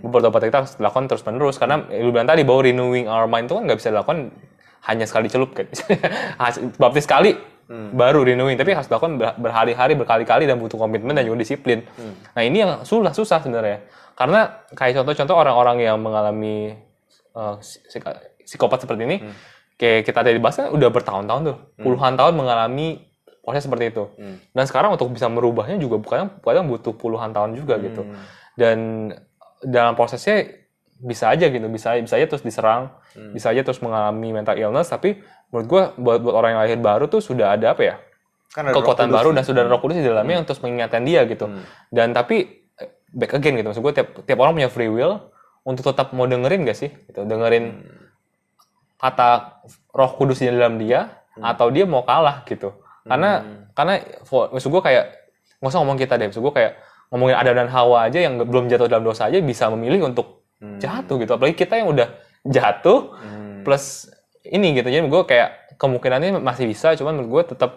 [0.09, 3.55] Pertobatan kita harus dilakukan terus menerus karena lu bilang tadi bahwa renewing our mind itu
[3.57, 4.19] kan nggak bisa dilakukan
[4.89, 5.67] hanya sekali celup kan.
[6.81, 7.37] Baptis sekali
[7.69, 11.85] baru renewing tapi harus dilakukan ber- berhari-hari berkali-kali dan butuh komitmen dan juga disiplin.
[12.33, 13.85] Nah ini yang susah susah sebenarnya
[14.17, 16.75] karena kayak contoh-contoh orang-orang yang mengalami
[17.61, 18.09] psik-
[18.49, 19.17] psikopat seperti ini
[19.79, 23.05] kayak kita tadi bahas kan udah bertahun-tahun tuh puluhan tahun mengalami
[23.49, 24.05] proses seperti itu
[24.53, 28.05] dan sekarang untuk bisa merubahnya juga kadang kadang butuh puluhan tahun juga gitu
[28.61, 28.79] dan
[29.65, 30.45] dalam prosesnya
[30.99, 33.31] bisa aja gitu, bisa bisa aja terus diserang, Hmm.
[33.31, 34.91] bisa aja terus mengalami mental illness.
[34.91, 37.97] Tapi menurut gue buat buat orang yang lahir baru tuh sudah ada apa ya?
[38.51, 41.23] Kan ada kekuatan baru dan sudah ada Roh Kudus di dalamnya yang terus mengingatkan dia
[41.31, 41.47] gitu.
[41.47, 41.63] Hmm.
[41.95, 45.23] Dan tapi eh, back again gitu, maksud gue tiap tiap orang punya free will
[45.63, 46.91] untuk tetap mau dengerin gak sih?
[46.91, 47.79] Gitu, dengerin
[48.99, 49.63] kata
[49.95, 52.75] Roh Kudus di dalam dia atau dia mau kalah gitu.
[53.09, 53.31] Karena
[53.73, 55.05] karena for- maksud gue kayak
[55.59, 56.73] nggak usah ngomong kita deh, maksud gue kayak
[57.09, 60.77] ngomongin Adam dan Hawa aja yang belum jatuh dalam dosa aja bisa memilih untuk Hmm.
[60.83, 61.33] jatuh gitu.
[61.35, 62.09] Apalagi kita yang udah
[62.45, 63.63] jatuh Hmm.
[63.63, 64.11] plus
[64.45, 64.91] ini gitu.
[64.91, 67.71] Jadi gue kayak kemungkinannya masih bisa, cuman menurut gue tetap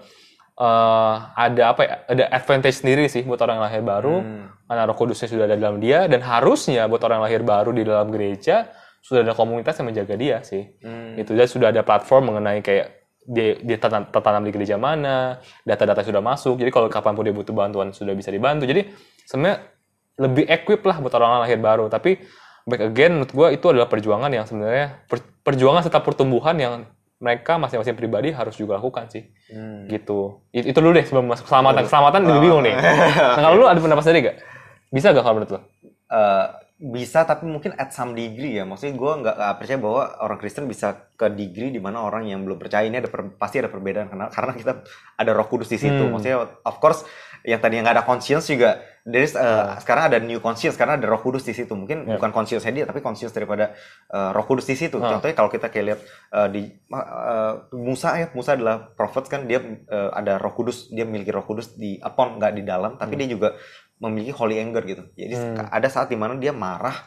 [0.62, 1.96] eh, ada apa ya?
[2.06, 4.15] Ada advantage sendiri sih buat orang yang lahir baru.
[4.22, 4.46] Hmm.
[4.67, 7.82] Karena Roh Kudusnya sudah ada dalam dia dan harusnya buat orang yang lahir baru di
[7.82, 8.70] dalam gereja
[9.02, 10.70] sudah ada komunitas yang menjaga dia sih.
[10.86, 11.17] Hmm.
[11.17, 16.02] Itu dan sudah ada platform mengenai kayak dia, dia tertanam, tertanam di gereja mana, data-data
[16.02, 16.58] sudah masuk.
[16.58, 18.66] Jadi kalau kapan pun dia butuh bantuan sudah bisa dibantu.
[18.66, 18.90] Jadi
[19.26, 19.58] sebenarnya
[20.18, 21.86] lebih equip lah buat orang lahir baru.
[21.88, 22.18] Tapi
[22.66, 26.74] back again menurut gue itu adalah perjuangan yang sebenarnya per- perjuangan serta pertumbuhan yang
[27.22, 29.30] mereka masing-masing pribadi harus juga lakukan sih.
[29.54, 29.86] Hmm.
[29.86, 30.42] Gitu.
[30.50, 31.86] It- itu dulu deh sebelum masuk keselamatan.
[31.86, 32.74] Keselamatan gue bingung nih.
[33.38, 34.38] Nah kalau lu ada pendapat sendiri gak?
[34.90, 35.60] Bisa gak kalau menurut lu?
[36.12, 36.46] Eh,
[36.82, 38.65] bisa tapi mungkin at some degree ya.
[38.65, 42.58] Maksudnya gue nggak percaya bahwa orang Kristen bisa ke degree di mana orang yang belum
[42.58, 44.10] percaya ini ada per- pasti ada perbedaan.
[44.10, 44.74] Karena karena kita
[45.15, 46.02] ada Roh Kudus di situ.
[46.02, 46.17] Hmm.
[46.17, 47.06] maksudnya of course
[47.46, 51.06] yang tadi nggak ada conscience juga there is, uh, sekarang ada new conscience karena ada
[51.06, 51.74] Roh Kudus di situ.
[51.74, 52.17] Mungkin Ya.
[52.17, 53.78] bukan conscience dia tapi conscience daripada
[54.10, 54.98] uh, Roh Kudus di situ.
[54.98, 55.17] Ah.
[55.17, 56.00] contohnya kalau kita kayak lihat
[56.34, 61.06] uh, di uh, Musa ya Musa adalah prophet kan dia uh, ada Roh Kudus dia
[61.06, 63.54] memiliki Roh Kudus di upon nggak di dalam tapi dia juga
[64.02, 65.70] memiliki holy anger gitu jadi Hmm.
[65.70, 66.98] ada saat di mana dia marah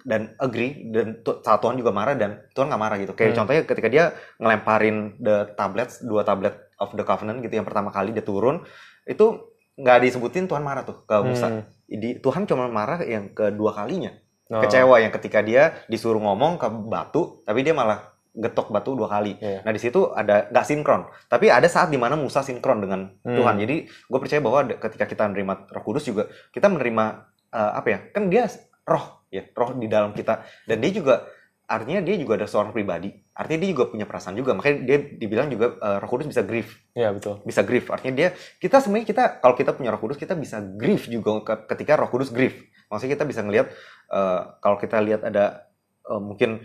[0.00, 3.38] dan agree dan Tuhan juga marah dan Tuhan nggak marah gitu kayak Hmm.
[3.44, 4.04] contohnya ketika dia
[4.40, 8.64] ngelemparin the tablets dua tablet of the covenant gitu yang pertama kali dia turun
[9.04, 11.62] itu nggak disebutin Tuhan marah tuh ke Musa Hmm.
[11.84, 14.14] Di, Tuhan cuma marah yang kedua kalinya
[14.50, 14.58] Oh.
[14.58, 19.34] kecewa yang ketika dia disuruh ngomong ke batu tapi dia malah getok batu dua kali.
[19.36, 19.60] Iya.
[19.60, 21.02] nah di situ ada nggak sinkron.
[21.26, 23.34] Tapi ada saat di mana Musa sinkron dengan Hmm.
[23.34, 23.56] Tuhan.
[23.58, 27.04] Jadi gue percaya bahwa ketika kita menerima Roh Kudus juga kita menerima
[27.48, 28.46] eh, apa ya kan dia
[28.82, 30.40] roh ya roh di dalam kita.
[30.64, 31.26] Dan dia juga
[31.66, 33.10] artinya dia juga ada seorang pribadi.
[33.32, 34.50] Artinya dia juga punya perasaan juga.
[34.52, 36.70] Makanya dia dibilang juga eh, Roh Kudus bisa grief.
[36.92, 37.42] Iya betul.
[37.42, 37.86] bisa grief.
[37.88, 41.66] Artinya dia kita sebenarnya kita kalau kita punya Roh Kudus kita bisa grief juga ke-
[41.68, 42.58] ketika Roh Kudus grief.
[42.86, 43.66] Maksudnya kita bisa ngelihat
[44.08, 45.66] eh, kalau kita lihat ada
[46.04, 46.62] eh, mungkin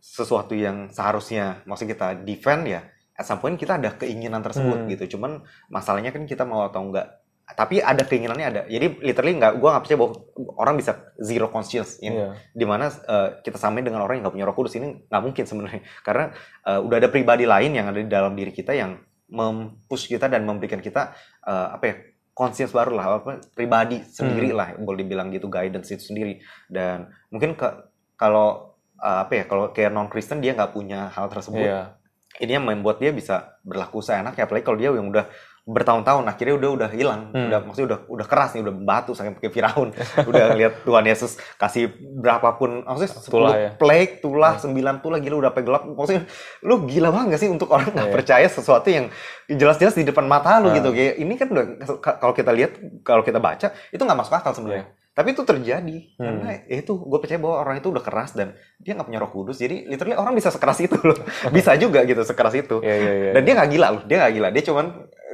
[0.00, 2.80] sesuatu yang seharusnya maksudnya kita defend ya
[3.12, 4.88] at some point kita ada keinginan tersebut Hmm.
[4.88, 9.58] gitu cuman masalahnya kan kita mau atau enggak tapi ada keinginannya ada jadi literally nggak
[9.58, 10.12] gue nggak percaya bahwa
[10.56, 12.28] orang bisa zero conscience yang Iya.
[12.54, 15.44] di mana eh, kita samain dengan orang yang nggak punya roh kudus ini nggak mungkin
[15.44, 16.24] sebenarnya karena
[16.64, 18.96] eh, udah ada pribadi lain yang ada di dalam diri kita yang
[19.28, 21.10] mempush kita dan memberikan kita
[21.42, 21.94] eh, apa ya
[22.30, 24.56] conscience baru lah apa pribadi sendiri Hmm.
[24.56, 26.38] lah boleh dibilang gitu guidance itu sendiri
[26.70, 27.66] dan mungkin ke
[28.14, 28.69] kalau
[29.00, 31.96] eh, apa ya kalau kayak non Kristen dia nggak punya hal tersebut Iya.
[32.38, 35.24] ini yang membuat dia bisa berlaku seenaknya apalagi kalau dia yang udah
[35.62, 37.46] bertahun-tahun akhirnya udah udah hilang Hmm.
[37.46, 39.88] udah maksudnya udah udah keras nih udah batu sampai kayak Firaun
[40.30, 43.70] udah lihat Tuhan Yesus kasih berapapun maksudnya 10 Tulah ya.
[43.76, 46.22] plague tulah 9 tulah gila udah sampai gelap maksudnya
[46.60, 48.14] lu gila banget gak sih untuk orang nggak Iya.
[48.14, 49.06] percaya sesuatu yang
[49.46, 50.74] jelas-jelas di depan mata lu Ah.
[50.74, 51.64] gitu kayak ini kan udah
[52.00, 56.38] kalau kita lihat kalau kita baca itu nggak masuk akal sebenarnya tapi itu terjadi Hmm.
[56.38, 59.30] karena ya itu gue percaya bahwa orang itu udah keras dan dia nggak punya roh
[59.34, 59.58] kudus.
[59.58, 61.18] Jadi literally orang bisa sekeras itu loh.
[61.56, 62.78] Bisa juga gitu sekeras itu.
[62.80, 63.30] Iya iya iya.
[63.34, 64.48] dan dia nggak gila loh dia nggak gila.
[64.54, 64.86] Dia cuman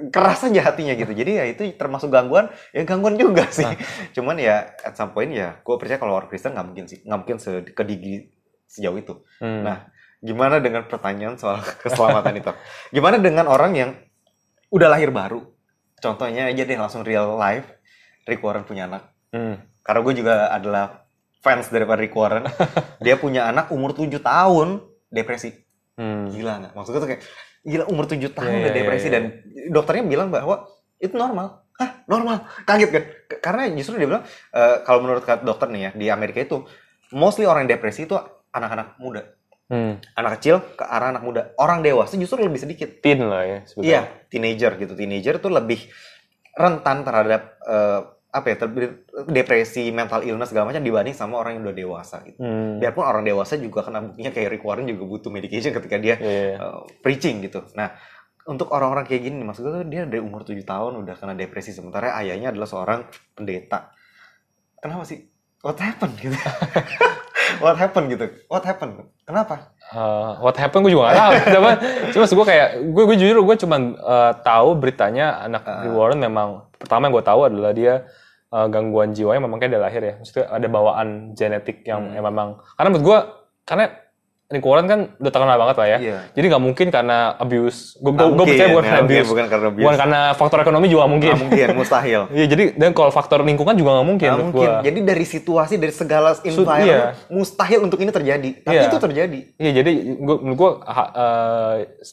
[0.09, 1.13] keras aja hatinya gitu.
[1.13, 3.69] Jadi ya itu termasuk gangguan ya gangguan juga sih.
[4.17, 7.19] Cuman ya at some point ya gue percaya kalau orang Kristen nggak mungkin sih nggak
[7.21, 8.33] mungkin se ke degree
[8.67, 9.15] sejauh itu.
[9.45, 9.63] Hmm.
[9.63, 9.87] nah
[10.25, 12.51] gimana dengan pertanyaan soal keselamatan itu?
[12.97, 13.91] Gimana dengan orang yang
[14.73, 15.45] udah lahir baru?
[16.01, 17.69] Contohnya aja deh langsung real life
[18.29, 19.59] Rick Warren punya anak Hmm.
[19.83, 21.07] karena gue juga adalah
[21.41, 22.47] fans daripada Rick Warren.
[23.05, 25.55] Dia punya anak umur 7 tahun depresi.
[25.97, 26.29] Hmm.
[26.29, 26.73] gila nggak?
[26.75, 27.23] Maksud gue tuh kayak
[27.63, 29.07] gila umur 7 tahun Iya, udah iya, depresi.
[29.07, 29.15] iya.
[29.15, 29.23] dan
[29.71, 30.67] dokternya bilang bahwa
[30.99, 31.67] itu normal.
[31.77, 32.49] Hah, normal?
[32.65, 33.05] Kaget kan?
[33.45, 36.65] Karena justru dia bilang eh, kalau menurut dokter nih ya di Amerika itu
[37.13, 38.17] mostly orang yang depresi itu
[38.51, 39.23] anak-anak muda.
[39.67, 39.99] Hmm.
[40.15, 41.51] anak kecil ke arah anak muda.
[41.59, 43.03] Orang dewasa justru lebih sedikit.
[43.03, 43.91] Teen lah ya sebetulnya.
[43.91, 44.95] iya teenager gitu.
[44.95, 45.91] Teenager tuh lebih
[46.55, 48.01] rentan terhadap eh,
[48.37, 48.57] apa ya
[49.27, 52.77] depresi mental illness segala macam dibanding sama orang yang udah dewasa gitu Hmm.
[52.77, 56.43] biarpun orang dewasa juga kena buktinya kayak Rick Warren juga butuh medication ketika dia Iya,
[56.53, 56.57] iya.
[56.61, 57.65] uh, preaching gitu.
[57.73, 57.97] Nah,
[58.45, 61.73] untuk orang-orang kayak gini, maksud gue tuh dia dari umur 7 tahun udah kena depresi
[61.73, 63.01] sementara ayahnya adalah seorang
[63.33, 63.91] pendeta.
[64.79, 65.25] Kenapa sih?
[65.65, 66.37] What happened gitu?
[67.63, 68.27] What happened gitu?
[68.47, 69.07] What happened?
[69.23, 69.73] Kenapa?
[69.89, 71.33] Uh, what happened gue juga gak tahu.
[71.57, 71.71] Cuma,
[72.13, 75.63] cuma gue kayak gue gue jujur gue cuma uh, tahu beritanya anak.
[75.65, 78.05] Rick Warren memang pertama yang gue tahu adalah dia
[78.49, 80.15] eh, gangguan jiwanya memang kayak dari lahir ya.
[80.17, 82.15] Maksudnya ada bawaan genetik yang, Hmm.
[82.15, 83.19] yang memang karena menurut gua
[83.63, 83.87] karena
[84.47, 85.99] Warren kan udah terkenal banget lah ya.
[85.99, 86.19] Iya.
[86.31, 87.99] Jadi nggak mungkin karena abuse.
[87.99, 89.27] Gue gue percaya bukan ya, karena abuse.
[89.27, 89.83] bukan karena abuse.
[89.83, 91.31] Bukan karena faktor ekonomi juga nggak mungkin.
[91.35, 92.21] Nggak mungkin, mustahil.
[92.39, 94.29] Iya jadi dan kalau faktor lingkungan juga nggak mungkin.
[94.31, 94.71] Nggak menurut mungkin.
[94.71, 94.87] gua.
[94.87, 97.19] Jadi dari situasi, dari segala environment, iya.
[97.27, 98.51] mustahil untuk ini terjadi.
[98.63, 98.87] Tapi Iya.
[98.87, 99.41] itu terjadi.
[99.59, 100.71] Iya jadi gua, menurut gue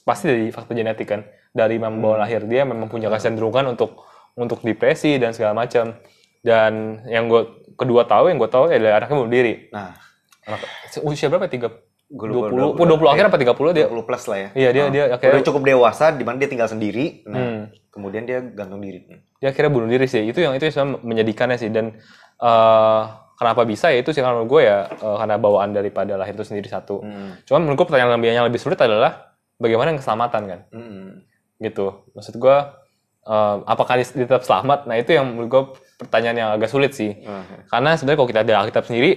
[0.02, 1.22] pasti dari faktor genetik kan
[1.54, 2.26] dari memang bawaan Hmm.
[2.26, 4.02] lahir dia memang punya kecenderungan untuk
[4.34, 5.93] untuk depresi dan segala macam
[6.44, 6.74] dan
[7.08, 7.42] yang gue
[7.74, 9.54] kedua tahu yang gue tahu adalah anaknya bunuh diri.
[9.72, 9.96] Nah,
[10.44, 10.60] Anak,
[11.02, 11.48] usia berapa?
[11.48, 11.72] Tiga
[12.06, 12.76] dua puluh?
[12.76, 13.38] udah- dua puluh akhir apa?
[13.40, 13.88] Tiga puluh dia?
[13.88, 14.50] 20 plus lah ya.
[14.54, 17.24] Iya, dia- dia akhirnya- udah cukup dewasa di mana dia tinggal sendiri.
[17.26, 17.62] Nah, Hmm.
[17.90, 19.08] kemudian dia gantung diri.
[19.40, 20.20] dia akhirnya bunuh diri sih.
[20.22, 21.68] Itu yang itu yang menyedihkannya sih.
[21.68, 21.96] Dan
[22.38, 23.02] eh,
[23.34, 24.00] kenapa bisa ya?
[24.00, 27.00] Itu sih menurut gue ya eh, karena bawaan daripada lahir itu sendiri satu.
[27.00, 27.40] Hmm.
[27.42, 30.60] cuman menurut gue pertanyaan lebih yang lebih sulit adalah bagaimana yang keselamatan kan?
[30.70, 31.24] Hmm.
[31.58, 32.04] gitu.
[32.12, 32.58] Maksud gue
[33.24, 34.86] eh, apakah dia dia tetap selamat?
[34.86, 35.64] Nah itu yang menurut gue
[36.04, 39.12] pertanyaan yang agak sulit sih Ah, karena sebenarnya kalau kita ada Alkitab sendiri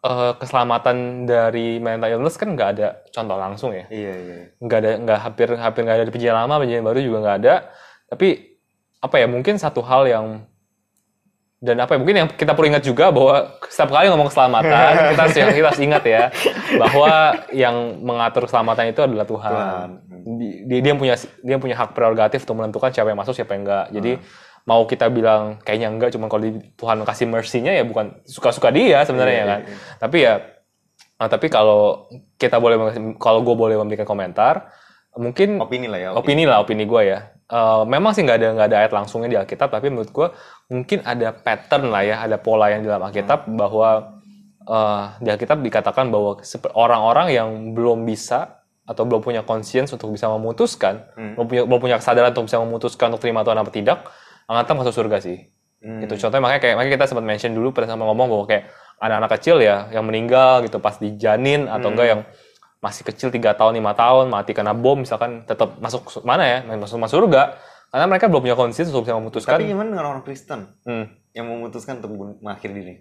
[0.00, 4.36] eh, keselamatan dari mental illness kan nggak ada contoh langsung ya Iya, iya.
[4.56, 7.54] nggak ada nggak hampir hampir nggak ada di perjanjian lama perjanjian baru juga nggak ada
[8.06, 8.28] tapi
[8.98, 10.26] apa ya mungkin satu hal yang
[11.60, 14.72] dan apa ya mungkin yang kita perlu ingat juga bahwa setiap kali ngomong keselamatan
[15.12, 16.22] kita harus kita harus ingat ya
[16.74, 17.12] bahwa
[17.52, 19.52] yang mengatur keselamatan itu adalah Tuhan.
[19.52, 19.88] Tuhan.
[20.40, 23.68] Di- Dia, dia punya dia punya hak prerogatif untuk menentukan siapa yang masuk siapa yang
[23.68, 23.86] enggak.
[23.92, 24.12] Jadi
[24.64, 26.44] mau kita bilang kayaknya enggak cuma kalau
[26.76, 29.60] Tuhan kasih mercy-nya ya bukan suka-suka dia sebenarnya Iya, ya kan.
[29.60, 30.34] iya, Tapi ya
[31.16, 32.76] nah, tapi kalau kita boleh
[33.16, 34.68] kalau gue boleh memberikan komentar
[35.12, 36.08] mungkin Opini lah ya.
[36.12, 37.20] opini lah opini gue ya
[37.50, 40.30] Eh, memang sih nggak ada nggak ada ayat langsungnya di Alkitab tapi menurut gue
[40.70, 44.22] mungkin ada pattern lah ya ada pola yang di dalam Alkitab bahwa
[44.62, 46.38] eh, di Alkitab dikatakan bahwa
[46.72, 51.34] orang-orang yang belum bisa atau belum punya conscience untuk bisa memutuskan Hmm.
[51.34, 53.98] belum punya belum punya kesadaran untuk bisa memutuskan untuk terima Tuhan apa tidak
[54.58, 55.38] tetap masuk surga sih
[55.80, 56.04] Hmm.
[56.04, 58.68] gitu contohnya makanya kayak makanya kita sempat mention dulu pernah sama ngomong bahwa kayak
[59.00, 61.96] anak-anak kecil ya yang meninggal gitu pas dijanin atau Hmm.
[61.96, 62.20] enggak yang
[62.80, 66.58] masih kecil tiga tahun lima tahun mati kena bom misalkan tetap masuk su- mana ya
[66.76, 67.56] masuk masuk surga
[67.88, 71.08] karena mereka belum punya konsisten untuk bisa memutuskan Tapi gimana dengan orang Kristen Hmm.
[71.32, 72.94] yang memutuskan untuk mengakhiri diri?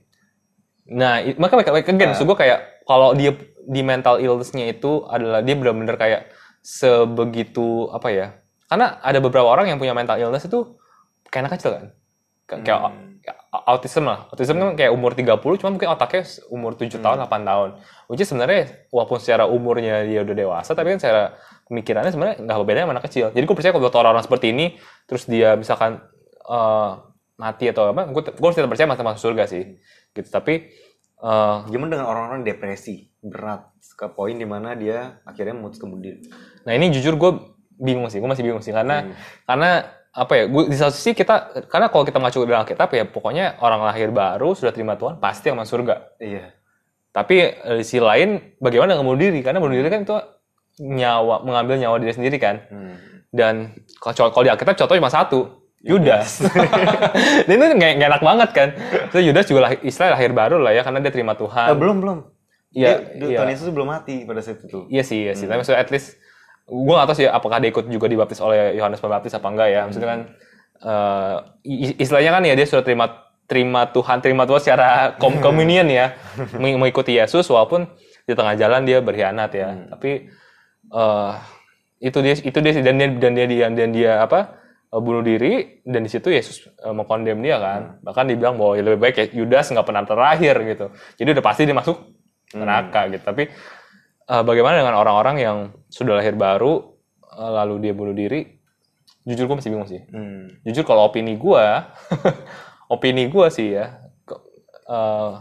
[0.87, 2.07] nah maka mereka again Nah.
[2.09, 6.31] maksud gue kayak kalau dia di mental illness-nya itu adalah dia benar-benar kayak
[6.63, 8.27] sebegitu apa ya
[8.65, 10.79] karena ada beberapa orang yang punya mental illness itu
[11.29, 11.85] kayak anak kecil kan
[12.49, 13.21] Ka- kayak Hmm.
[13.69, 14.25] autism lah.
[14.33, 17.69] Autism kan kayak umur 30, cuma mungkin otaknya umur 7 tahun, 8 tahun.
[18.09, 21.37] Which is sebenarnya walaupun secara umurnya dia udah dewasa, tapi kan secara
[21.69, 23.25] pemikirannya sebenarnya nggak bedanya sama anak kecil.
[23.29, 24.65] Jadi gue percaya kalau orang-orang seperti ini,
[25.05, 26.01] terus dia misalkan
[26.41, 26.91] eh,
[27.37, 29.63] mati atau apa, gue gue tetap percaya masih masuk surga sih.
[30.09, 30.29] Gitu.
[30.33, 30.53] Tapi
[31.21, 33.61] eh, Gimana dengan orang-orang depresi berat
[33.93, 36.23] ke poin di mana dia akhirnya memutuskan bunuh diri?
[36.65, 37.31] nah ini jujur gue
[37.77, 39.13] bingung sih, gue masih bingung sih karena Hmm.
[39.45, 39.71] karena
[40.19, 41.35] apa ya gue di satu sisi kita
[41.71, 45.47] karena kalau kita ngacu dalam Alkitab ya pokoknya orang lahir baru sudah terima Tuhan pasti
[45.47, 46.51] yang masuk surga Iya.
[47.09, 49.39] Tapi eh, di sisi lain bagaimana nggak bunuh diri?
[49.39, 50.15] Karena bunuh diri kan itu
[50.79, 52.61] nyawa mengambil nyawa diri sendiri kan.
[52.69, 52.95] Hmm.
[53.31, 53.53] Dan
[53.97, 55.39] kalau kalau di Alkitab contoh cuma satu,
[55.81, 56.43] Yudas.
[57.47, 58.67] Dan itu nggak nggak enak banget kan.
[59.09, 61.65] Terus Yudas juga lahir, istilah lahir baru lah ya karena dia terima Eh, Tuhan.
[61.75, 62.17] belum belum.
[62.69, 63.37] Iya, iya.
[63.41, 64.85] Tuhan Yesus belum mati pada saat itu.
[64.85, 65.49] Iya sih, iya sih.
[65.49, 66.13] Tapi maksudnya at least
[66.69, 69.81] gue nggak tahu sih apakah dia ikut juga dibaptis oleh Yohanes Pembaptis apa enggak ya.
[69.89, 70.19] Maksudnya kan
[70.85, 73.05] eh, i- istilahnya kan ya dia sudah terima
[73.49, 76.13] terima Tuhan, terima Tuhan secara kom communion ya,
[76.61, 77.89] meng- mengikuti Yesus walaupun
[78.29, 79.89] di tengah jalan dia berkhianat ya.
[79.89, 80.29] Tapi
[80.93, 81.31] eh,
[81.99, 84.61] itu dia itu dia dan dia dan dia dan, dan dia apa
[84.93, 87.97] eh, bunuh diri dan di situ Yesus mengkondem dia kan.
[88.05, 90.85] Bahkan dibilang bahwa ya lebih baik ya Yudas nggak pernah terakhir gitu.
[91.17, 91.97] Jadi udah pasti dia masuk
[92.53, 93.25] neraka gitu.
[93.25, 93.49] Tapi
[94.29, 95.57] eh, bagaimana dengan orang-orang yang
[95.89, 96.93] sudah lahir baru
[97.25, 98.45] eh, lalu dia bunuh diri?
[99.25, 100.01] Jujur gue masih bingung sih.
[100.09, 100.61] Hmm.
[100.63, 101.65] Jujur kalau opini gue,
[102.95, 104.41] opini gue sih ya, ke-
[104.87, 105.31] eh,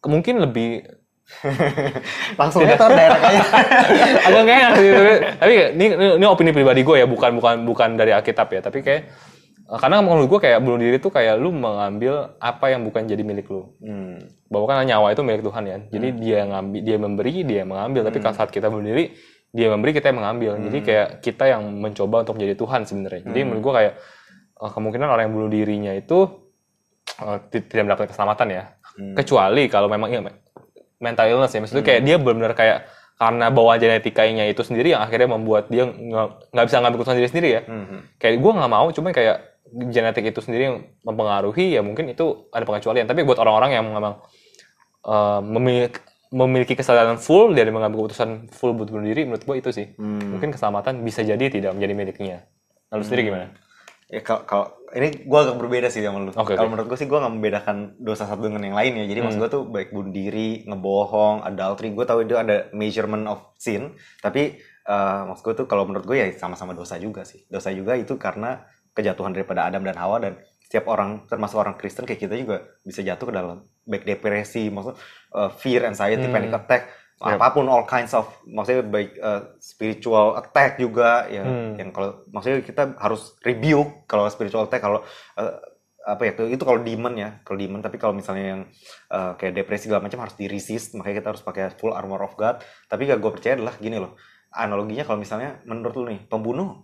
[0.00, 0.84] ke- mungkin lebih
[2.40, 3.16] Langsung tahu daerah
[4.28, 4.44] agak
[4.76, 4.88] sih.
[5.40, 8.60] Tapi, ini, ini ini opini pribadi gue ya, bukan bukan bukan dari Alkitab ya.
[8.60, 9.02] Tapi kayak
[9.76, 13.46] karena menurut gue kayak bunuh diri itu kayak lu mengambil apa yang bukan jadi milik
[13.46, 13.72] lu.
[13.78, 14.18] Hmm.
[14.44, 15.78] bahwa kan nyawa itu milik Tuhan ya.
[15.88, 18.06] Jadi dia ngambil, dia memberi, dia mengambil.
[18.06, 19.10] Tapi kalau saat kita bunuh diri,
[19.50, 20.54] dia memberi, kita yang mengambil.
[20.60, 23.22] Jadi kayak kita yang mencoba untuk menjadi Tuhan sebenarnya.
[23.24, 23.92] Jadi menurut gua kayak
[24.56, 26.18] eh, kemungkinan orang yang bunuh dirinya itu
[27.50, 28.62] ti- tidak mendapatkan keselamatan ya.
[28.94, 29.14] Hmm.
[29.14, 30.38] Kecuali kalau memang me-
[30.98, 31.60] mental illness ya.
[31.60, 32.78] Maksudnya kayak dia benar-benar kayak
[33.14, 37.30] karena bawaan genetikanya itu sendiri yang akhirnya membuat dia nggak nggak bisa ngambil keputusan diri
[37.30, 38.02] sendiri ya Hmm.
[38.18, 42.62] kayak gue nggak mau cuman kayak genetik itu sendiri yang mempengaruhi ya mungkin itu ada
[42.62, 44.20] pengecualian tapi buat orang-orang yang memang
[45.04, 46.00] eh, memiliki
[46.34, 50.34] memiliki kesadaran full dari mengambil keputusan full buat bunuh diri menurut gue itu sih Hmm.
[50.34, 52.36] mungkin keselamatan bisa jadi tidak menjadi miliknya
[52.90, 53.46] lalu sendiri gimana
[54.10, 56.30] ya kalau kalau ini gue agak berbeda sih sama lu.
[56.30, 56.78] Oke, kalau oke.
[56.78, 59.10] menurut gue sih gue nggak membedakan dosa satu dengan yang lain ya.
[59.10, 59.42] Jadi maksud Hmm.
[59.42, 61.90] gue tuh baik bunuh diri, ngebohong, adultery.
[61.90, 63.98] Gue tahu itu ada measurement of sin.
[64.22, 64.54] Tapi
[64.86, 67.42] eh, maksud gue tuh kalau menurut gue ya sama-sama dosa juga sih.
[67.50, 68.62] Dosa juga itu karena
[68.94, 73.02] kejatuhan daripada Adam dan Hawa dan setiap orang termasuk orang Kristen kayak kita juga bisa
[73.02, 74.94] jatuh ke dalam baik depresi, maksud
[75.34, 76.34] eh, fear, anxiety, Hmm.
[76.34, 76.82] panic attack,
[77.14, 77.38] Yep.
[77.38, 81.78] apa pun all kinds of maksudnya baik eh, spiritual attack juga ya Hmm.
[81.78, 84.98] yang kalau maksudnya kita harus rebuke kalau spiritual attack kalau
[85.38, 85.54] eh,
[86.04, 88.62] apa ya itu kalau demon ya kalau demon tapi kalau misalnya yang
[89.08, 92.34] eh, kayak depresi segala macam harus di resist makanya kita harus pakai full armor of
[92.36, 94.18] God tapi gak gue percaya adalah gini loh
[94.52, 96.82] analoginya kalau misalnya menurut lu nih pembunuh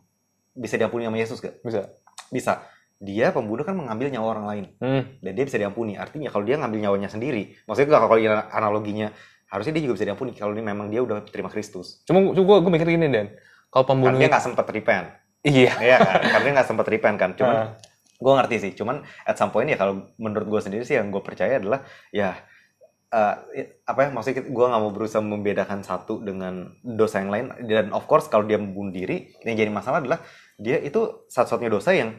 [0.51, 1.62] bisa diampuni sama Yesus gak?
[1.62, 1.90] Bisa.
[2.31, 2.64] Bisa.
[3.01, 5.03] Dia pembunuh kan mengambil nyawa orang lain Hmm.
[5.19, 5.97] dan dia bisa diampuni.
[5.97, 8.21] Artinya kalau dia ngambil nyawanya sendiri, maksudnya kalau kalau
[8.53, 9.09] analoginya
[9.49, 12.05] harusnya dia juga bisa diampuni kalau dia memang dia udah terima Kristus.
[12.05, 13.35] Cuma, cuma gue, gue mikir gini Dan,
[13.66, 15.07] kalau Karena pembunuh dia itu, nggak sempat repent.
[15.43, 16.14] iya, Iya kan?
[16.23, 17.31] Karena dia nggak sempat repent kan.
[17.35, 17.69] Cuman Ah.
[18.14, 18.73] gue ngerti sih.
[18.77, 22.37] Cuman at some point ya kalau menurut gue sendiri sih yang gue percaya adalah ya
[23.11, 23.35] eh,
[23.83, 28.07] apa ya maksudnya gue nggak mau berusaha membedakan satu dengan dosa yang lain dan of
[28.07, 30.23] course kalau dia membunuh diri yang jadi masalah adalah
[30.57, 32.14] dia itu satu-satunya dosa yang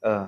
[0.00, 0.24] eh,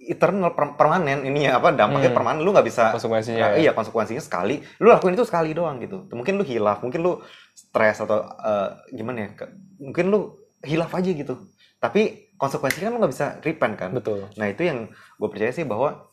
[0.00, 2.16] eternal per- permanen ini ya apa dampaknya Hmm.
[2.16, 3.56] permanen lu nggak bisa konsekuensinya ya.
[3.60, 7.20] iya konsekuensinya sekali lu lakuin itu sekali doang gitu mungkin lu hilaf mungkin lu
[7.52, 10.20] stres atau eh, gimana ya ke- mungkin lu
[10.64, 14.24] hilaf aja gitu tapi konsekuensinya kan lu nggak bisa repent kan Betul.
[14.34, 16.08] nah itu yang gue percaya sih bahwa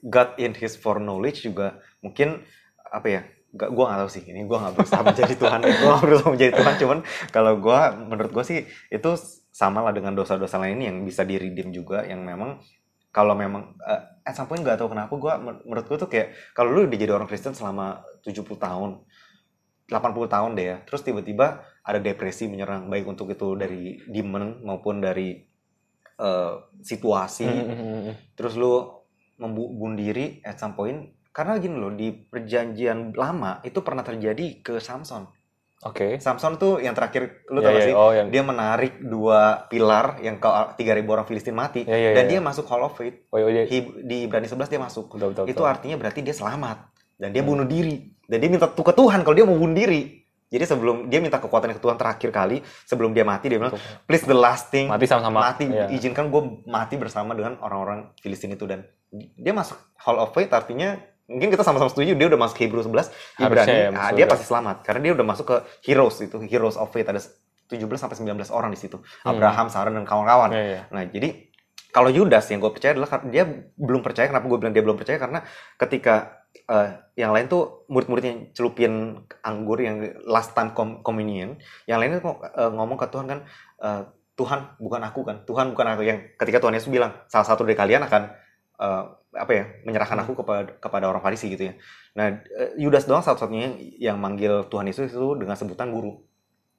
[0.00, 2.48] God in His foreknowledge juga mungkin
[2.90, 3.22] apa ya
[3.54, 4.24] gak, gue gak tahu sih.
[4.28, 6.74] Ini gue gak berusaha menjadi Tuhan gue gak berusaha menjadi Tuhan.
[6.80, 6.98] Cuman
[7.32, 8.58] kalau gue menurut gue sih
[8.92, 9.10] itu
[9.52, 12.62] sama lah dengan dosa-dosa lain yang bisa diredeem juga yang memang
[13.08, 15.32] kalau memang uh, at some point gak tahu kenapa gue
[15.64, 18.90] menurut gue tuh kayak kalau lu udah jadi orang Kristen selama 70 tahun
[19.88, 25.00] 80 tahun deh ya terus tiba-tiba ada depresi menyerang baik untuk itu dari demon maupun
[25.00, 25.40] dari
[26.20, 27.48] uh, situasi.
[27.48, 28.14] Hmm, hmm, hmm.
[28.36, 28.84] terus lu
[29.40, 34.74] membunuh diri at some point karena gini loh di perjanjian lama itu pernah terjadi ke
[34.78, 35.30] Samson
[35.80, 36.18] Oke.
[36.18, 39.40] Samson tuh yang terakhir lu Ya, tau gak ya, sih Oh, yang dia menarik dua
[39.64, 42.42] pilar yang ke 3000 orang Filistin mati Ya, ya, dan ya, dia ya.
[42.42, 43.62] masuk Hall of Faith Oh, iya, iya.
[43.64, 45.70] Hi- di Ibrani 11 dia masuk Betul, betul, itu betul.
[45.70, 46.82] artinya berarti dia selamat
[47.14, 47.50] dan dia Hmm.
[47.54, 47.94] bunuh diri
[48.26, 51.38] dan dia minta tuh ke Tuhan kalau dia mau bunuh diri jadi sebelum dia minta
[51.38, 55.06] kekuatan ke Tuhan terakhir kali sebelum dia mati dia bilang please the last thing Mati
[55.06, 55.38] sama-sama.
[55.44, 55.94] mati Iya.
[55.94, 60.98] izinkan gue mati bersama dengan orang-orang Filistin itu dan dia masuk Hall of Faith artinya
[61.28, 64.26] mungkin kita sama-sama setuju dia udah masuk Hebrew 11 Harusnya Ibrani ya, ah, masuk dia
[64.26, 67.06] pasti selamat karena dia udah masuk ke heroes itu heroes of faith.
[67.06, 67.20] Ada
[67.68, 68.96] 17 sampai 19 orang di situ.
[68.96, 69.36] Hmm.
[69.36, 70.50] Abraham Sarah dan kawan-kawan.
[70.56, 70.82] Iya, iya.
[70.88, 71.52] nah jadi
[71.92, 73.44] kalau Yudas yang gue percaya adalah dia
[73.76, 75.20] belum percaya kenapa gue bilang dia belum percaya?
[75.20, 75.44] Karena
[75.76, 82.24] ketika eh, yang lain tuh murid-muridnya celupin anggur yang last time com- communion yang lainnya
[82.24, 83.40] eh, ngomong ke Tuhan kan
[83.84, 85.36] eh, Tuhan bukan aku kan?
[85.44, 86.02] Tuhan bukan aku.
[86.08, 88.22] Yang ketika Tuhan Yesus bilang salah satu dari kalian akan
[88.80, 91.74] eh, apa ya menyerahkan aku kepada kepada orang Farisi gitu ya.
[92.16, 96.20] Nah eh, Yudas doang satu-satunya yang manggil Tuhan Yesus itu dengan sebutan guru.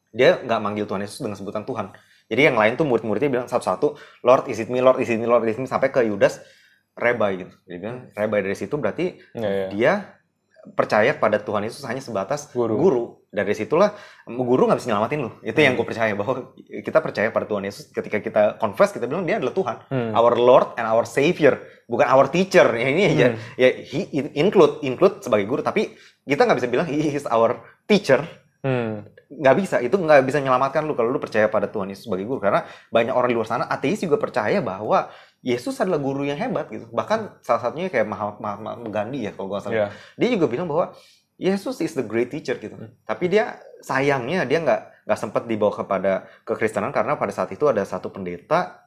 [0.09, 1.93] Dia nggak manggil Tuhan Yesus dengan sebutan Tuhan.
[2.29, 5.25] Jadi yang lain tuh murid-muridnya bilang satu-satu Lord is it me Lord is it me
[5.25, 6.41] Lord is it me sampai ke Yudas
[6.97, 7.53] Rebai gitu.
[7.69, 9.67] Dia bilang Rebai dari situ berarti Iya, iya.
[9.69, 9.93] dia
[10.75, 12.75] percaya pada Tuhan Yesus hanya sebatas Guru.
[12.75, 13.03] guru.
[13.29, 13.93] Dari situlah
[14.25, 15.31] guru nggak bisa nyelamatin lu.
[15.39, 19.23] Itu yang gue percaya bahwa kita percaya pada Tuhan Yesus ketika kita confess kita bilang
[19.23, 20.11] dia adalah Tuhan, Hmm.
[20.17, 22.65] our Lord and our Savior, bukan our teacher.
[22.73, 23.37] Ya ini ya, Hmm.
[23.55, 25.93] ya he include include sebagai guru, tapi
[26.25, 28.25] kita nggak bisa bilang he is our teacher.
[28.65, 29.05] Hmm.
[29.29, 32.41] Nggak bisa, itu nggak bisa menyelamatkan lu kalau lu percaya pada Tuhan Yesus sebagai guru.
[32.41, 36.67] Karena banyak orang di luar sana ateis juga percaya bahwa Yesus adalah guru yang hebat
[36.67, 36.89] gitu.
[36.89, 38.57] Bahkan salah satunya kayak Mahatma
[38.89, 39.87] Gandhi ya kalau gue salah Iya.
[40.17, 40.91] dia juga bilang bahwa
[41.39, 42.75] Yesus is the great teacher gitu.
[42.75, 42.91] Hmm.
[43.05, 46.11] Tapi dia sayangnya dia nggak nggak sempat dibawa kepada
[46.43, 48.83] kekristenan karena pada saat itu ada satu pendeta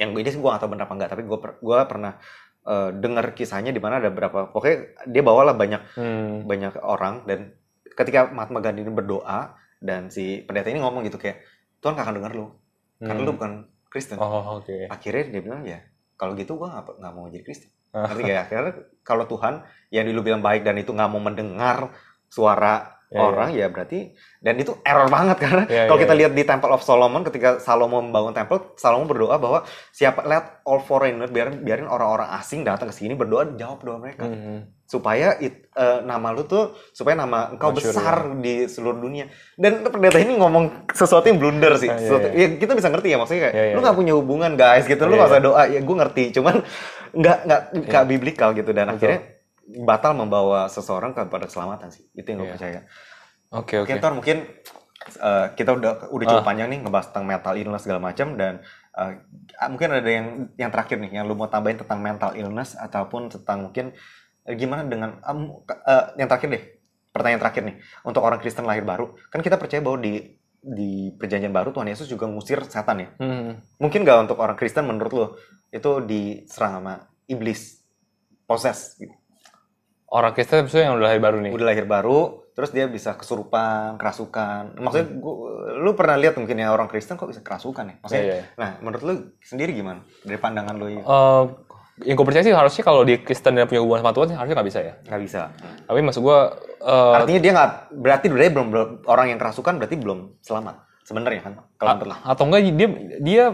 [0.00, 2.16] yang ini sih gue nggak tahu benar apa enggak tapi gue gua pernah
[2.64, 4.76] eh, dengar kisahnya di mana ada berapa pokoknya
[5.06, 6.48] dia bawalah banyak Hmm.
[6.48, 7.52] banyak orang dan
[7.84, 11.40] ketika Mahatma Gandhi ini berdoa dan si pendeta ini ngomong gitu kayak
[11.80, 12.46] Tuhan gak akan dengar lu
[12.98, 13.26] karena Hmm.
[13.26, 13.52] lu bukan
[13.88, 14.20] Kristen.
[14.20, 14.86] Oh, oke.
[14.86, 15.80] Akhirnya dia bilang ya
[16.14, 17.72] kalau gitu gue nggak nggak mau jadi Kristen.
[17.90, 18.06] Ah.
[18.06, 18.44] Ngerti gak ya?
[18.46, 18.70] Karena
[19.00, 19.54] kalau Tuhan
[19.88, 21.90] yang dulu bilang baik dan itu nggak mau mendengar
[22.26, 26.18] suara Ya, orang ya berarti dan itu error banget karena Ya, kalau ya, kita ya.
[26.22, 30.78] lihat di Temple of Solomon ketika Salomo membangun temple Salomo berdoa bahwa siapa let all
[30.78, 34.62] foreigner biarin biarin orang-orang asing datang ke sini berdoa jawab doa mereka Hmm.
[34.90, 39.86] Supaya it- eh, nama lu tuh supaya nama engkau Masyhur, besar di seluruh dunia dan
[39.86, 42.46] pendeta ini ngomong sesuatu yang blunder sih Ah, iya, Sesuatu- iya.
[42.50, 44.98] ya, kita bisa ngerti ya maksudnya kayak Iya, iya, lu nggak punya hubungan guys gitu
[45.00, 45.46] lu Iya, nggak usah iya.
[45.46, 46.54] doa ya gue ngerti cuman
[47.12, 48.10] nggak nggak nggak Iya.
[48.10, 48.96] biblikal gitu dan Betul.
[48.98, 49.20] akhirnya
[49.80, 52.54] batal membawa seseorang kepada keselamatan sih itu yang gue Iya.
[52.58, 52.80] percaya
[53.50, 53.90] Oke, oke.
[53.90, 54.46] Oke, Tor, mungkin
[55.18, 56.46] uh, kita udah udah cukup Ah.
[56.46, 58.58] panjang nih ngebahas tentang mental illness segala macam dan
[58.90, 59.12] eh,
[59.66, 60.26] mungkin ada yang
[60.56, 63.94] yang terakhir nih yang lu mau tambahin tentang mental illness ataupun tentang mungkin
[64.52, 65.18] gimana dengan
[65.60, 66.64] ke- eh, yang terakhir deh
[67.10, 70.22] pertanyaan terakhir nih untuk orang Kristen lahir baru kan kita percaya bahwa di
[70.56, 73.58] di perjanjian baru Tuhan Yesus juga ngusir setan ya Hmm.
[73.76, 75.26] mungkin gak untuk orang Kristen menurut lo
[75.68, 76.94] itu diserang sama
[77.24, 77.80] iblis
[78.44, 79.14] poses gitu.
[80.06, 81.50] Orang Kristen maksudnya yang udah lahir baru nih.
[81.50, 82.18] udah lahir baru
[82.50, 85.38] terus dia bisa kesurupan kerasukan maksudnya gua-
[85.78, 88.44] lu pernah lihat mungkin ya orang Kristen kok bisa kerasukan ya maksudnya Iya, iya.
[88.54, 91.44] nah menurut lu sendiri gimana dari pandangan lu ini Eh,
[92.04, 94.68] yang gue percaya sih harusnya kalau di Kristen dan punya hubungan sama Tuhan harusnya nggak
[94.68, 94.94] bisa ya.
[95.04, 95.40] nggak bisa
[95.84, 96.38] Tapi maksud gue,
[96.80, 101.42] eh, artinya dia nggak berarti berarti belum, belum orang yang kerasukan berarti belum selamat sebenarnya
[101.42, 102.88] kan kalau menurut lu atau enggak dia
[103.18, 103.44] dia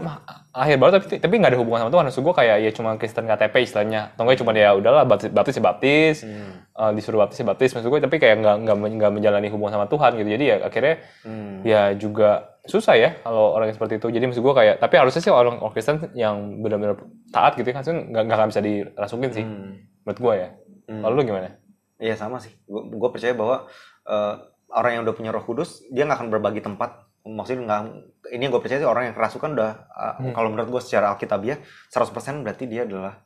[0.53, 2.05] akhir baru tapi tapi nggak ada hubungan sama Tuhan.
[2.05, 4.13] Maksud gue kayak ya cuma Kristen KTP istilahnya.
[4.13, 7.73] Atau enggak cuma ya udahlah baptis baptis ya baptis, eh, disuruh baptis ya baptis.
[7.73, 10.29] Maksud gue tapi kayak nggak nggak men- nggak menjalani hubungan sama Tuhan gitu.
[10.29, 10.95] Jadi ya akhirnya
[11.25, 11.55] Hmm.
[11.65, 12.29] ya juga
[12.63, 14.07] susah ya kalau orang yang seperti itu.
[14.07, 17.81] Jadi maksud gue kayak tapi harusnya sih orang orang Kristen yang benar-benar taat gitu kan
[17.81, 19.41] harusnya nggak nggak bisa dirasukin sih.
[19.41, 19.81] Hmm.
[20.05, 20.49] Menurut gue ya.
[20.85, 21.01] Hmm.
[21.01, 21.57] Kalau lu gimana?
[21.97, 22.53] Iya sama sih.
[22.69, 23.65] Gue percaya bahwa
[24.05, 24.33] eh,
[24.69, 27.06] orang yang udah punya Roh Kudus dia nggak akan berbagi tempat.
[27.27, 27.81] Maksudnya nggak.
[28.27, 29.71] Ini yang gue percaya sih orang yang kerasukan udah.
[30.21, 32.11] eh, Kalau menurut gue secara alkitabiah 100%
[32.41, 33.19] berarti dia adalah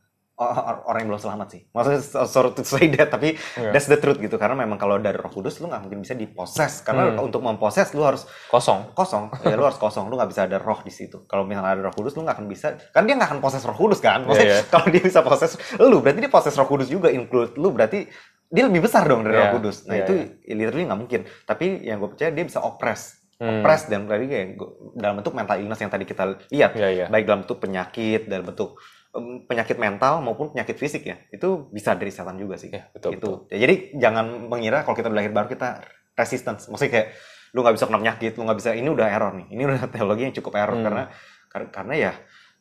[0.82, 1.62] orang yang belum selamat sih.
[1.70, 3.70] Maksudnya so- sorry to say that tapi Iya.
[3.70, 4.42] that's the truth gitu.
[4.42, 6.82] Karena memang kalau dari Roh Kudus lu nggak mungkin bisa diposes.
[6.82, 7.30] Karena Hmm.
[7.30, 8.90] untuk memposes lu harus Kosong.
[8.94, 9.30] kosong.
[9.46, 10.10] ya lu harus kosong.
[10.10, 11.22] Lu nggak bisa ada roh di situ.
[11.26, 12.74] Kalau misalnya ada Roh Kudus lu nggak akan bisa.
[12.90, 14.26] Kan dia nggak akan poses Roh Kudus kan.
[14.26, 14.72] Maksudnya Iya, iya.
[14.74, 18.10] kalau dia bisa poses lu berarti dia poses Roh Kudus juga include lu berarti
[18.50, 19.86] dia lebih besar dong dari Iya, Roh Kudus.
[19.86, 20.14] Nah iya, itu
[20.50, 21.22] literally nggak mungkin.
[21.46, 23.66] Tapi yang gue percaya dia bisa oppress, Hmm.
[23.66, 27.06] oppress dan tadi kayak gua- dalam bentuk mental illness yang tadi kita lihat, Iya, iya.
[27.10, 28.78] baik dalam bentuk penyakit, dalam bentuk
[29.12, 32.70] em, penyakit mental maupun penyakit fisik ya, itu bisa dari setan juga sih.
[32.70, 33.32] Iya, betul, Gitu.
[33.50, 35.82] Ya, jadi jangan mengira kalau kita lahir baru kita
[36.14, 36.70] resistance.
[36.70, 37.08] Maksudnya kayak
[37.52, 39.48] lu nggak bisa kena penyakit, lu nggak bisa ini udah error nih.
[39.50, 40.86] Ini udah teologi yang cukup error Hmm.
[40.86, 41.04] karena
[41.50, 42.12] kar- karena ya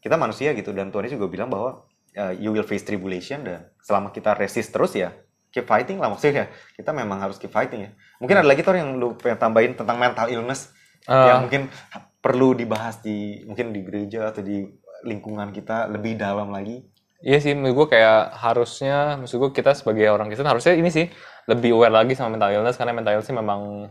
[0.01, 1.85] kita manusia gitu dan Tuhan juga bilang bahwa
[2.17, 5.13] uh, you will face tribulation dan selama kita resist terus ya
[5.51, 7.91] keep fighting lah maksudnya kita memang harus keep fighting ya.
[8.21, 10.71] Mungkin ada lagi tuh yang lu pengen tambahin tentang mental illness
[11.09, 11.33] Ah.
[11.33, 11.73] yang mungkin
[12.21, 14.69] perlu dibahas di mungkin di gereja atau di
[15.09, 16.85] lingkungan kita lebih dalam lagi.
[17.25, 21.09] Iya sih, menurut gue kayak harusnya, maksud gue kita sebagai orang Kristen harusnya ini sih
[21.49, 23.89] lebih aware lagi sama mental illness karena mental illness memang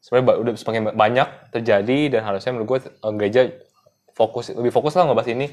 [0.00, 3.40] sebenarnya udah semakin ba- banyak terjadi dan harusnya menurut gue eh, gereja
[4.16, 5.46] fokus lebih fokus lah ngebahas ini.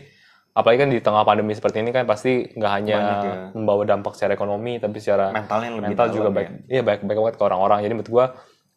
[0.56, 3.36] Apalagi kan di tengah pandemi seperti ini kan pasti nggak hanya Banyak ya.
[3.52, 6.34] membawa dampak secara ekonomi tapi secara Mentalnya lebih mental juga ya.
[6.34, 6.50] baik.
[6.66, 7.78] Iya baik baik banget ke orang-orang.
[7.84, 8.26] Jadi menurut gue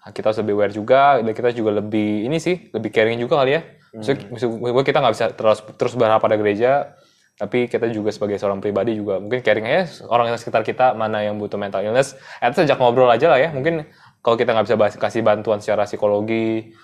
[0.08, 3.52] kita harus lebih aware juga dan kita juga lebih ini sih lebih caring juga kali
[3.52, 3.62] ya.
[3.88, 4.28] Maksud, Hmm.
[4.28, 6.98] maksud gue kita nggak bisa terus terus berharap pada gereja
[7.34, 11.22] tapi kita juga sebagai seorang pribadi juga mungkin caring aja orang yang sekitar kita mana
[11.22, 12.12] yang butuh mental illness
[12.44, 13.86] least ajak ngobrol aja lah ya mungkin
[14.18, 16.74] kalau kita nggak bisa bahas- kasih bantuan secara psikologi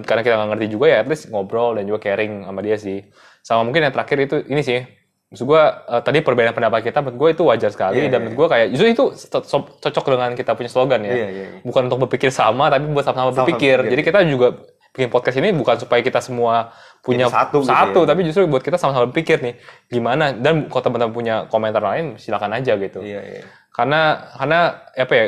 [0.00, 3.02] karena kita nggak ngerti juga ya at least ngobrol dan juga caring sama dia sih
[3.44, 4.80] sama mungkin yang terakhir itu ini sih
[5.28, 8.18] maksud gue eh, tadi perbedaan pendapat kita menurut gue itu wajar sekali Iya, dan iya,
[8.22, 11.28] menurut gue kayak justru itu co- co- cocok dengan kita punya slogan ya Iya, iya,
[11.28, 11.58] iya.
[11.60, 13.92] bukan untuk berpikir sama tapi buat sama-sama berpikir berpikir.
[13.92, 14.48] jadi kita juga
[14.94, 16.70] bikin podcast ini bukan supaya kita semua
[17.02, 18.08] punya Jadi satu satu, gitu ya.
[18.08, 19.54] tapi justru buat kita sama-sama berpikir nih
[19.90, 23.42] gimana dan kalau teman-teman punya komentar lain silakan aja gitu Iya, iya.
[23.68, 24.00] karena
[24.32, 25.24] karena apa ya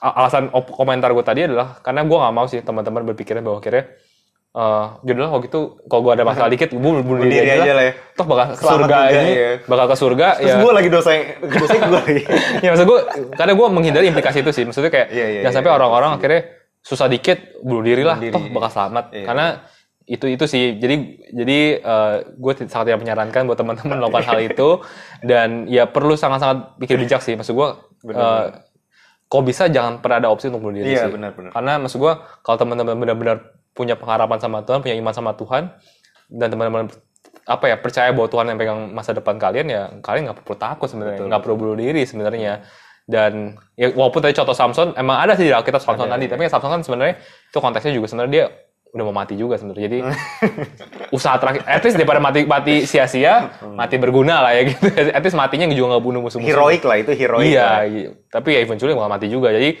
[0.00, 3.84] alasan komentar gue tadi adalah karena gue nggak mau sih teman-teman berpikirnya bahwa akhirnya
[4.50, 7.62] eh jodoh kalau gitu kalau gue ada masalah dikit gue bunuh Bunuh diri, diri aja,
[7.62, 7.84] aja lah.
[7.86, 7.92] ya.
[8.12, 9.50] toh bakal ke surga juga, ini iya.
[9.62, 12.22] bakal ke surga Terus ya gue lagi dosa yang dosa gue lagi.
[12.58, 13.00] ya maksud gue
[13.34, 16.10] karena gue menghindari implikasi itu sih maksudnya kayak Iya, iya, jangan iya, sampai iya, orang-orang
[16.10, 16.18] pasti.
[16.18, 16.42] akhirnya
[16.82, 19.24] susah dikit bunuh diri lah Bunuh diri, toh bakal selamat Iya.
[19.24, 19.46] karena
[20.04, 20.96] itu itu sih jadi
[21.30, 21.58] jadi
[22.34, 24.68] gue sangat tidak menyarankan buat teman-teman melakukan hal itu
[25.22, 27.68] dan ya perlu sangat-sangat pikir bijak sih maksud gue
[28.00, 28.66] Benar,
[29.28, 31.54] kok bisa jangan pernah ada opsi untuk bunuh diri Iya, sih benar-benar.
[31.54, 35.70] karena maksud gue kalau teman-teman benar-benar punya pengharapan sama Tuhan punya iman sama Tuhan
[36.30, 36.90] dan teman-teman
[37.46, 40.86] apa ya percaya bahwa Tuhan yang pegang masa depan kalian ya kalian nggak perlu takut
[40.86, 42.62] sebenarnya nggak perlu bunuh diri sebenarnya
[43.10, 46.32] dan ya walaupun tadi contoh Samson emang ada sih di Alkitab Samson Ada, tadi ada.
[46.38, 48.44] tapi Samson kan sebenarnya itu konteksnya juga sebenarnya dia
[48.90, 49.98] udah mau mati juga sebenarnya jadi
[51.16, 55.38] usaha terakhir at least daripada mati mati sia-sia mati berguna lah ya gitu at least
[55.38, 57.46] matinya juga nggak bunuh musuh-musuh Heroik lah itu heroik.
[57.54, 57.86] iya, lah.
[57.86, 58.10] iya.
[58.26, 59.78] tapi ya eventually bakal mati juga jadi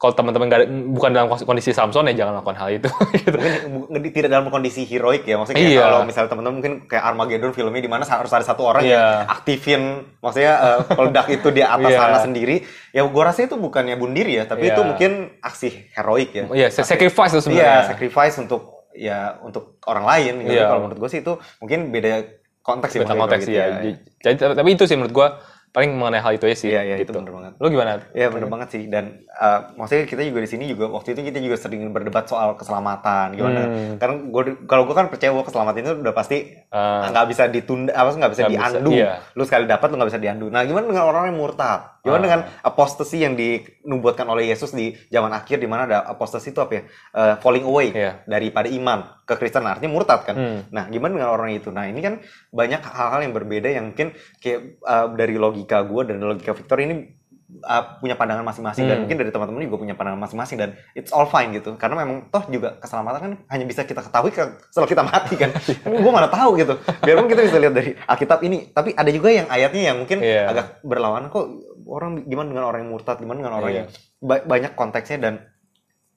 [0.00, 0.48] kalau teman-teman
[0.96, 2.88] bukan dalam kondisi Samson ya jangan lakukan hal itu
[3.20, 3.36] gitu.
[3.68, 5.36] Mungkin tidak dalam kondisi heroik ya.
[5.36, 5.84] Maksudnya Iya.
[5.84, 8.96] kalau misalnya teman-teman mungkin kayak Armageddon filmnya di mana harus ada satu orang Iya.
[8.96, 9.82] yang aktifin
[10.24, 10.54] maksudnya
[10.88, 12.00] peledak itu di atas Iya.
[12.00, 12.64] sana sendiri.
[12.96, 14.72] Ya gua rasa itu bukannya bunuh diri ya, tapi Iya.
[14.72, 15.10] itu mungkin
[15.44, 16.44] aksi heroik ya.
[16.48, 17.84] Iya, sacrifice itu Iya, sebenarnya.
[17.92, 18.62] sacrifice untuk
[18.96, 20.56] ya untuk orang lain gitu.
[20.56, 20.64] Iya.
[20.64, 22.24] Kalau menurut gue sih itu mungkin beda
[22.60, 23.84] konteks sih Beda konteks gitu ya.
[24.20, 25.28] Jadi tapi itu sih menurut gua
[25.70, 26.68] paling mengenai hal itu aja sih.
[26.68, 27.16] Iya, iya, itu gitu.
[27.16, 27.52] bener banget.
[27.56, 27.90] Lu gimana?
[28.10, 31.38] Iya bener banget sih dan uh, maksudnya kita juga di sini juga waktu itu kita
[31.38, 33.94] juga sering berdebat soal keselamatan gimana Hmm.
[33.96, 36.38] karena gue kalau gue kan percaya bahwa keselamatan itu udah pasti
[36.70, 37.10] Ah.
[37.10, 39.18] nggak bisa ditunda apa nggak bisa bisa, diandu iya.
[39.34, 42.26] lu sekali dapat lu nggak bisa diandu nah gimana dengan orang yang murtad gimana Ah.
[42.26, 46.72] dengan apostasy yang dinubuatkan oleh Yesus di zaman akhir di mana ada apostasy itu apa
[46.72, 48.22] ya Uh, falling away Iya.
[48.24, 50.58] daripada iman ke Kristen artinya murtad kan Hmm.
[50.70, 51.68] Nah, gimana dengan orang itu?
[51.68, 56.16] Nah, ini kan banyak hal-hal yang berbeda yang mungkin kayak uh, dari logika gue dan
[56.18, 56.94] logika Victor ini
[57.60, 59.02] uh, punya pandangan masing-masing dan Hmm.
[59.02, 61.74] mungkin dari teman-teman juga punya pandangan masing-masing dan it's all fine gitu.
[61.74, 65.50] Karena memang toh juga keselamatan kan hanya bisa kita ketahui ke- setelah kita mati kan.
[65.50, 66.78] kan gue mana tahu gitu.
[67.00, 70.46] Biarpun kita bisa lihat dari Alkitab ini, tapi ada juga yang ayatnya yang mungkin Iya.
[70.46, 71.46] agak berlawanan kok
[71.84, 73.78] orang gimana dengan orang yang murtad, gimana dengan orang Iya.
[73.82, 73.88] yang
[74.20, 75.34] ba- banyak konteksnya dan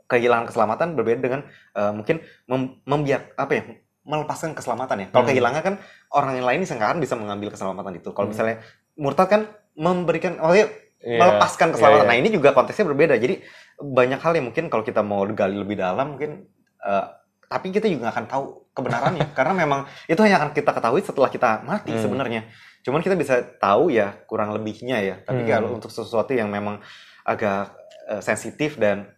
[0.06, 1.42] kehilangan keselamatan berbeda dengan
[1.74, 3.64] uh, mungkin mem- membiak apa ya
[4.04, 5.08] melepaskan keselamatan ya.
[5.10, 5.32] Kalau Hmm.
[5.32, 5.76] kehilangan kan
[6.12, 8.12] orang yang lain disangkakan bisa mengambil keselamatan itu.
[8.12, 8.36] Kalau Hmm.
[8.36, 8.60] misalnya
[8.96, 9.42] murtad kan
[9.74, 10.70] memberikan maksudnya
[11.04, 11.20] Iya.
[11.20, 12.00] melepaskan Iya, keselamatan.
[12.00, 12.10] iya.
[12.10, 13.20] Nah, ini juga konteksnya berbeda.
[13.20, 13.44] Jadi
[13.76, 16.48] banyak hal yang mungkin kalau kita mau gali lebih dalam mungkin
[16.80, 17.06] uh,
[17.46, 21.50] tapi kita juga akan tahu kebenarannya karena memang itu hanya akan kita ketahui setelah kita
[21.62, 22.00] mati Hmm.
[22.00, 22.48] sebenarnya.
[22.82, 25.16] Cuman kita bisa tahu ya kurang lebihnya ya.
[25.20, 25.50] Tapi Hmm.
[25.52, 26.80] kalau untuk sesuatu yang memang
[27.28, 27.76] agak
[28.08, 29.12] uh, sensitif dan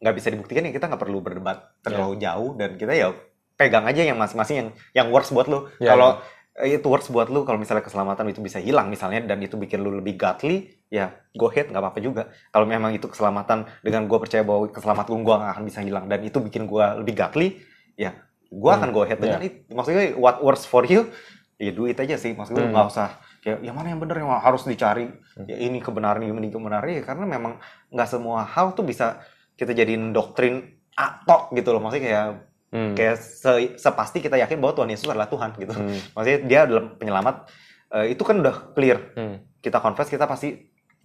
[0.00, 3.16] nggak bisa dibuktikan ya kita nggak perlu berdebat terlalu jauh dan kita ya
[3.56, 5.72] pegang aja yang masing-masing yang yang works buat lu.
[5.80, 6.20] Ya, kalau eh,
[6.54, 9.90] itu works buat lu kalau misalnya keselamatan itu bisa hilang misalnya dan itu bikin lu
[9.90, 12.30] lebih godly ya go ahead nggak apa-apa juga.
[12.54, 16.22] Kalau memang itu keselamatan dengan gue percaya bahwa keselamatan gue nggak akan bisa hilang dan
[16.22, 17.58] itu bikin gue lebih godly
[17.98, 18.14] ya
[18.54, 19.18] gue Hmm, akan go ahead.
[19.18, 19.50] Dengan ya.
[19.50, 21.10] itu maksudnya what works for you
[21.58, 22.38] ya do it aja sih.
[22.38, 22.74] Maksudnya Hmm.
[22.78, 23.08] nggak usah
[23.42, 25.10] kayak yang mana yang benar yang harus dicari?
[25.50, 26.86] Ya ini kebenaran ini kebenaran.
[26.86, 27.58] Ya karena memang
[27.90, 29.18] nggak semua hal tuh bisa
[29.58, 30.62] kita jadiin doktrin
[30.94, 31.82] atok gitu loh.
[31.82, 32.26] Maksudnya kayak
[32.74, 32.92] Hmm.
[32.92, 35.94] kayak se- sepasti kita yakin bahwa Tuhan Yesus adalah Tuhan gitu Hmm.
[36.10, 37.36] maksudnya dia adalah penyelamat
[37.86, 39.38] Eh, itu kan udah clear Hmm.
[39.56, 40.50] kita confess kita pasti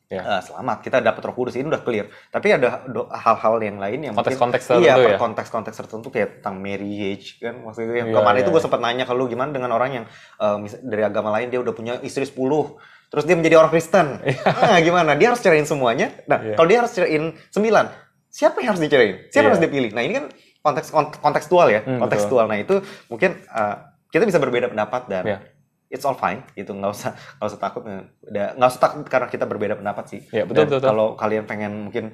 [0.09, 0.25] Ya.
[0.27, 2.81] eh, selamat kita dapat Roh Kudus ini udah clear tapi ada
[3.13, 5.17] hal-hal yang lain yang mungkin- Konteks-konteks iya tertentu per ya?
[5.19, 8.65] konteks-konteks tertentu kayak tentang marriage kan maksudnya yang Iya, kemarin iya, itu gue iya.
[8.65, 10.05] sempat nanya ke lu gimana dengan orang yang
[10.57, 12.73] mis- dari agama lain dia udah punya istri 10
[13.05, 16.57] terus dia menjadi orang Kristen nah, gimana dia harus ceraiin semuanya nah Iya.
[16.57, 17.85] kalau dia harus ceraiin 9
[18.27, 19.49] siapa yang harus diceraiin siapa yang Iya.
[19.51, 20.25] harus dipilih nah ini kan
[20.69, 23.75] konteks kont- kontekstual ya Hmm, kontekstual nah itu mungkin eh,
[24.07, 25.37] kita bisa berbeda pendapat dan Iya.
[25.87, 27.81] it's all fine gitu nggak usah nggak usah takut
[28.23, 30.89] udah nggak usah takut karena kita berbeda pendapat sih Iya, betul, Dan betul, betul.
[30.89, 32.05] kalau kalian pengen mungkin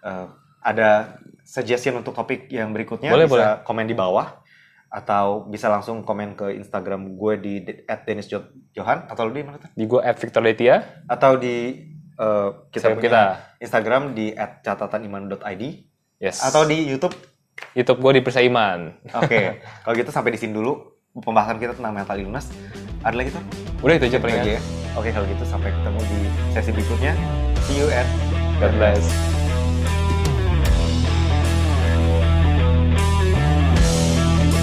[0.00, 0.26] eh,
[0.60, 3.48] ada suggestion untuk topik yang berikutnya Boleh, bisa boleh.
[3.62, 4.40] komen di bawah
[4.88, 7.52] atau bisa langsung komen ke Instagram gue di
[7.84, 9.68] at Dennis Jo- Johan atau lu di mana tuh?
[9.68, 11.02] Di gue at Victor Letia.
[11.04, 11.82] atau di
[12.14, 13.22] eh, kita Instagram punya kita.
[13.60, 15.62] Instagram di at catataniman.id
[16.16, 16.40] Yes.
[16.40, 17.12] atau di YouTube
[17.74, 18.98] YouTube gue di Persaiman.
[19.18, 19.40] oke
[19.86, 22.50] kalau gitu sampai di sini dulu pembahasan kita tentang mental illness
[23.04, 23.44] ada lagi tuh
[23.84, 24.62] Udah itu aja aja ya.
[24.96, 26.18] Oke kalau gitu sampai ketemu di
[26.56, 27.12] sesi berikutnya.
[27.68, 28.08] See you and
[28.56, 29.33] God bless.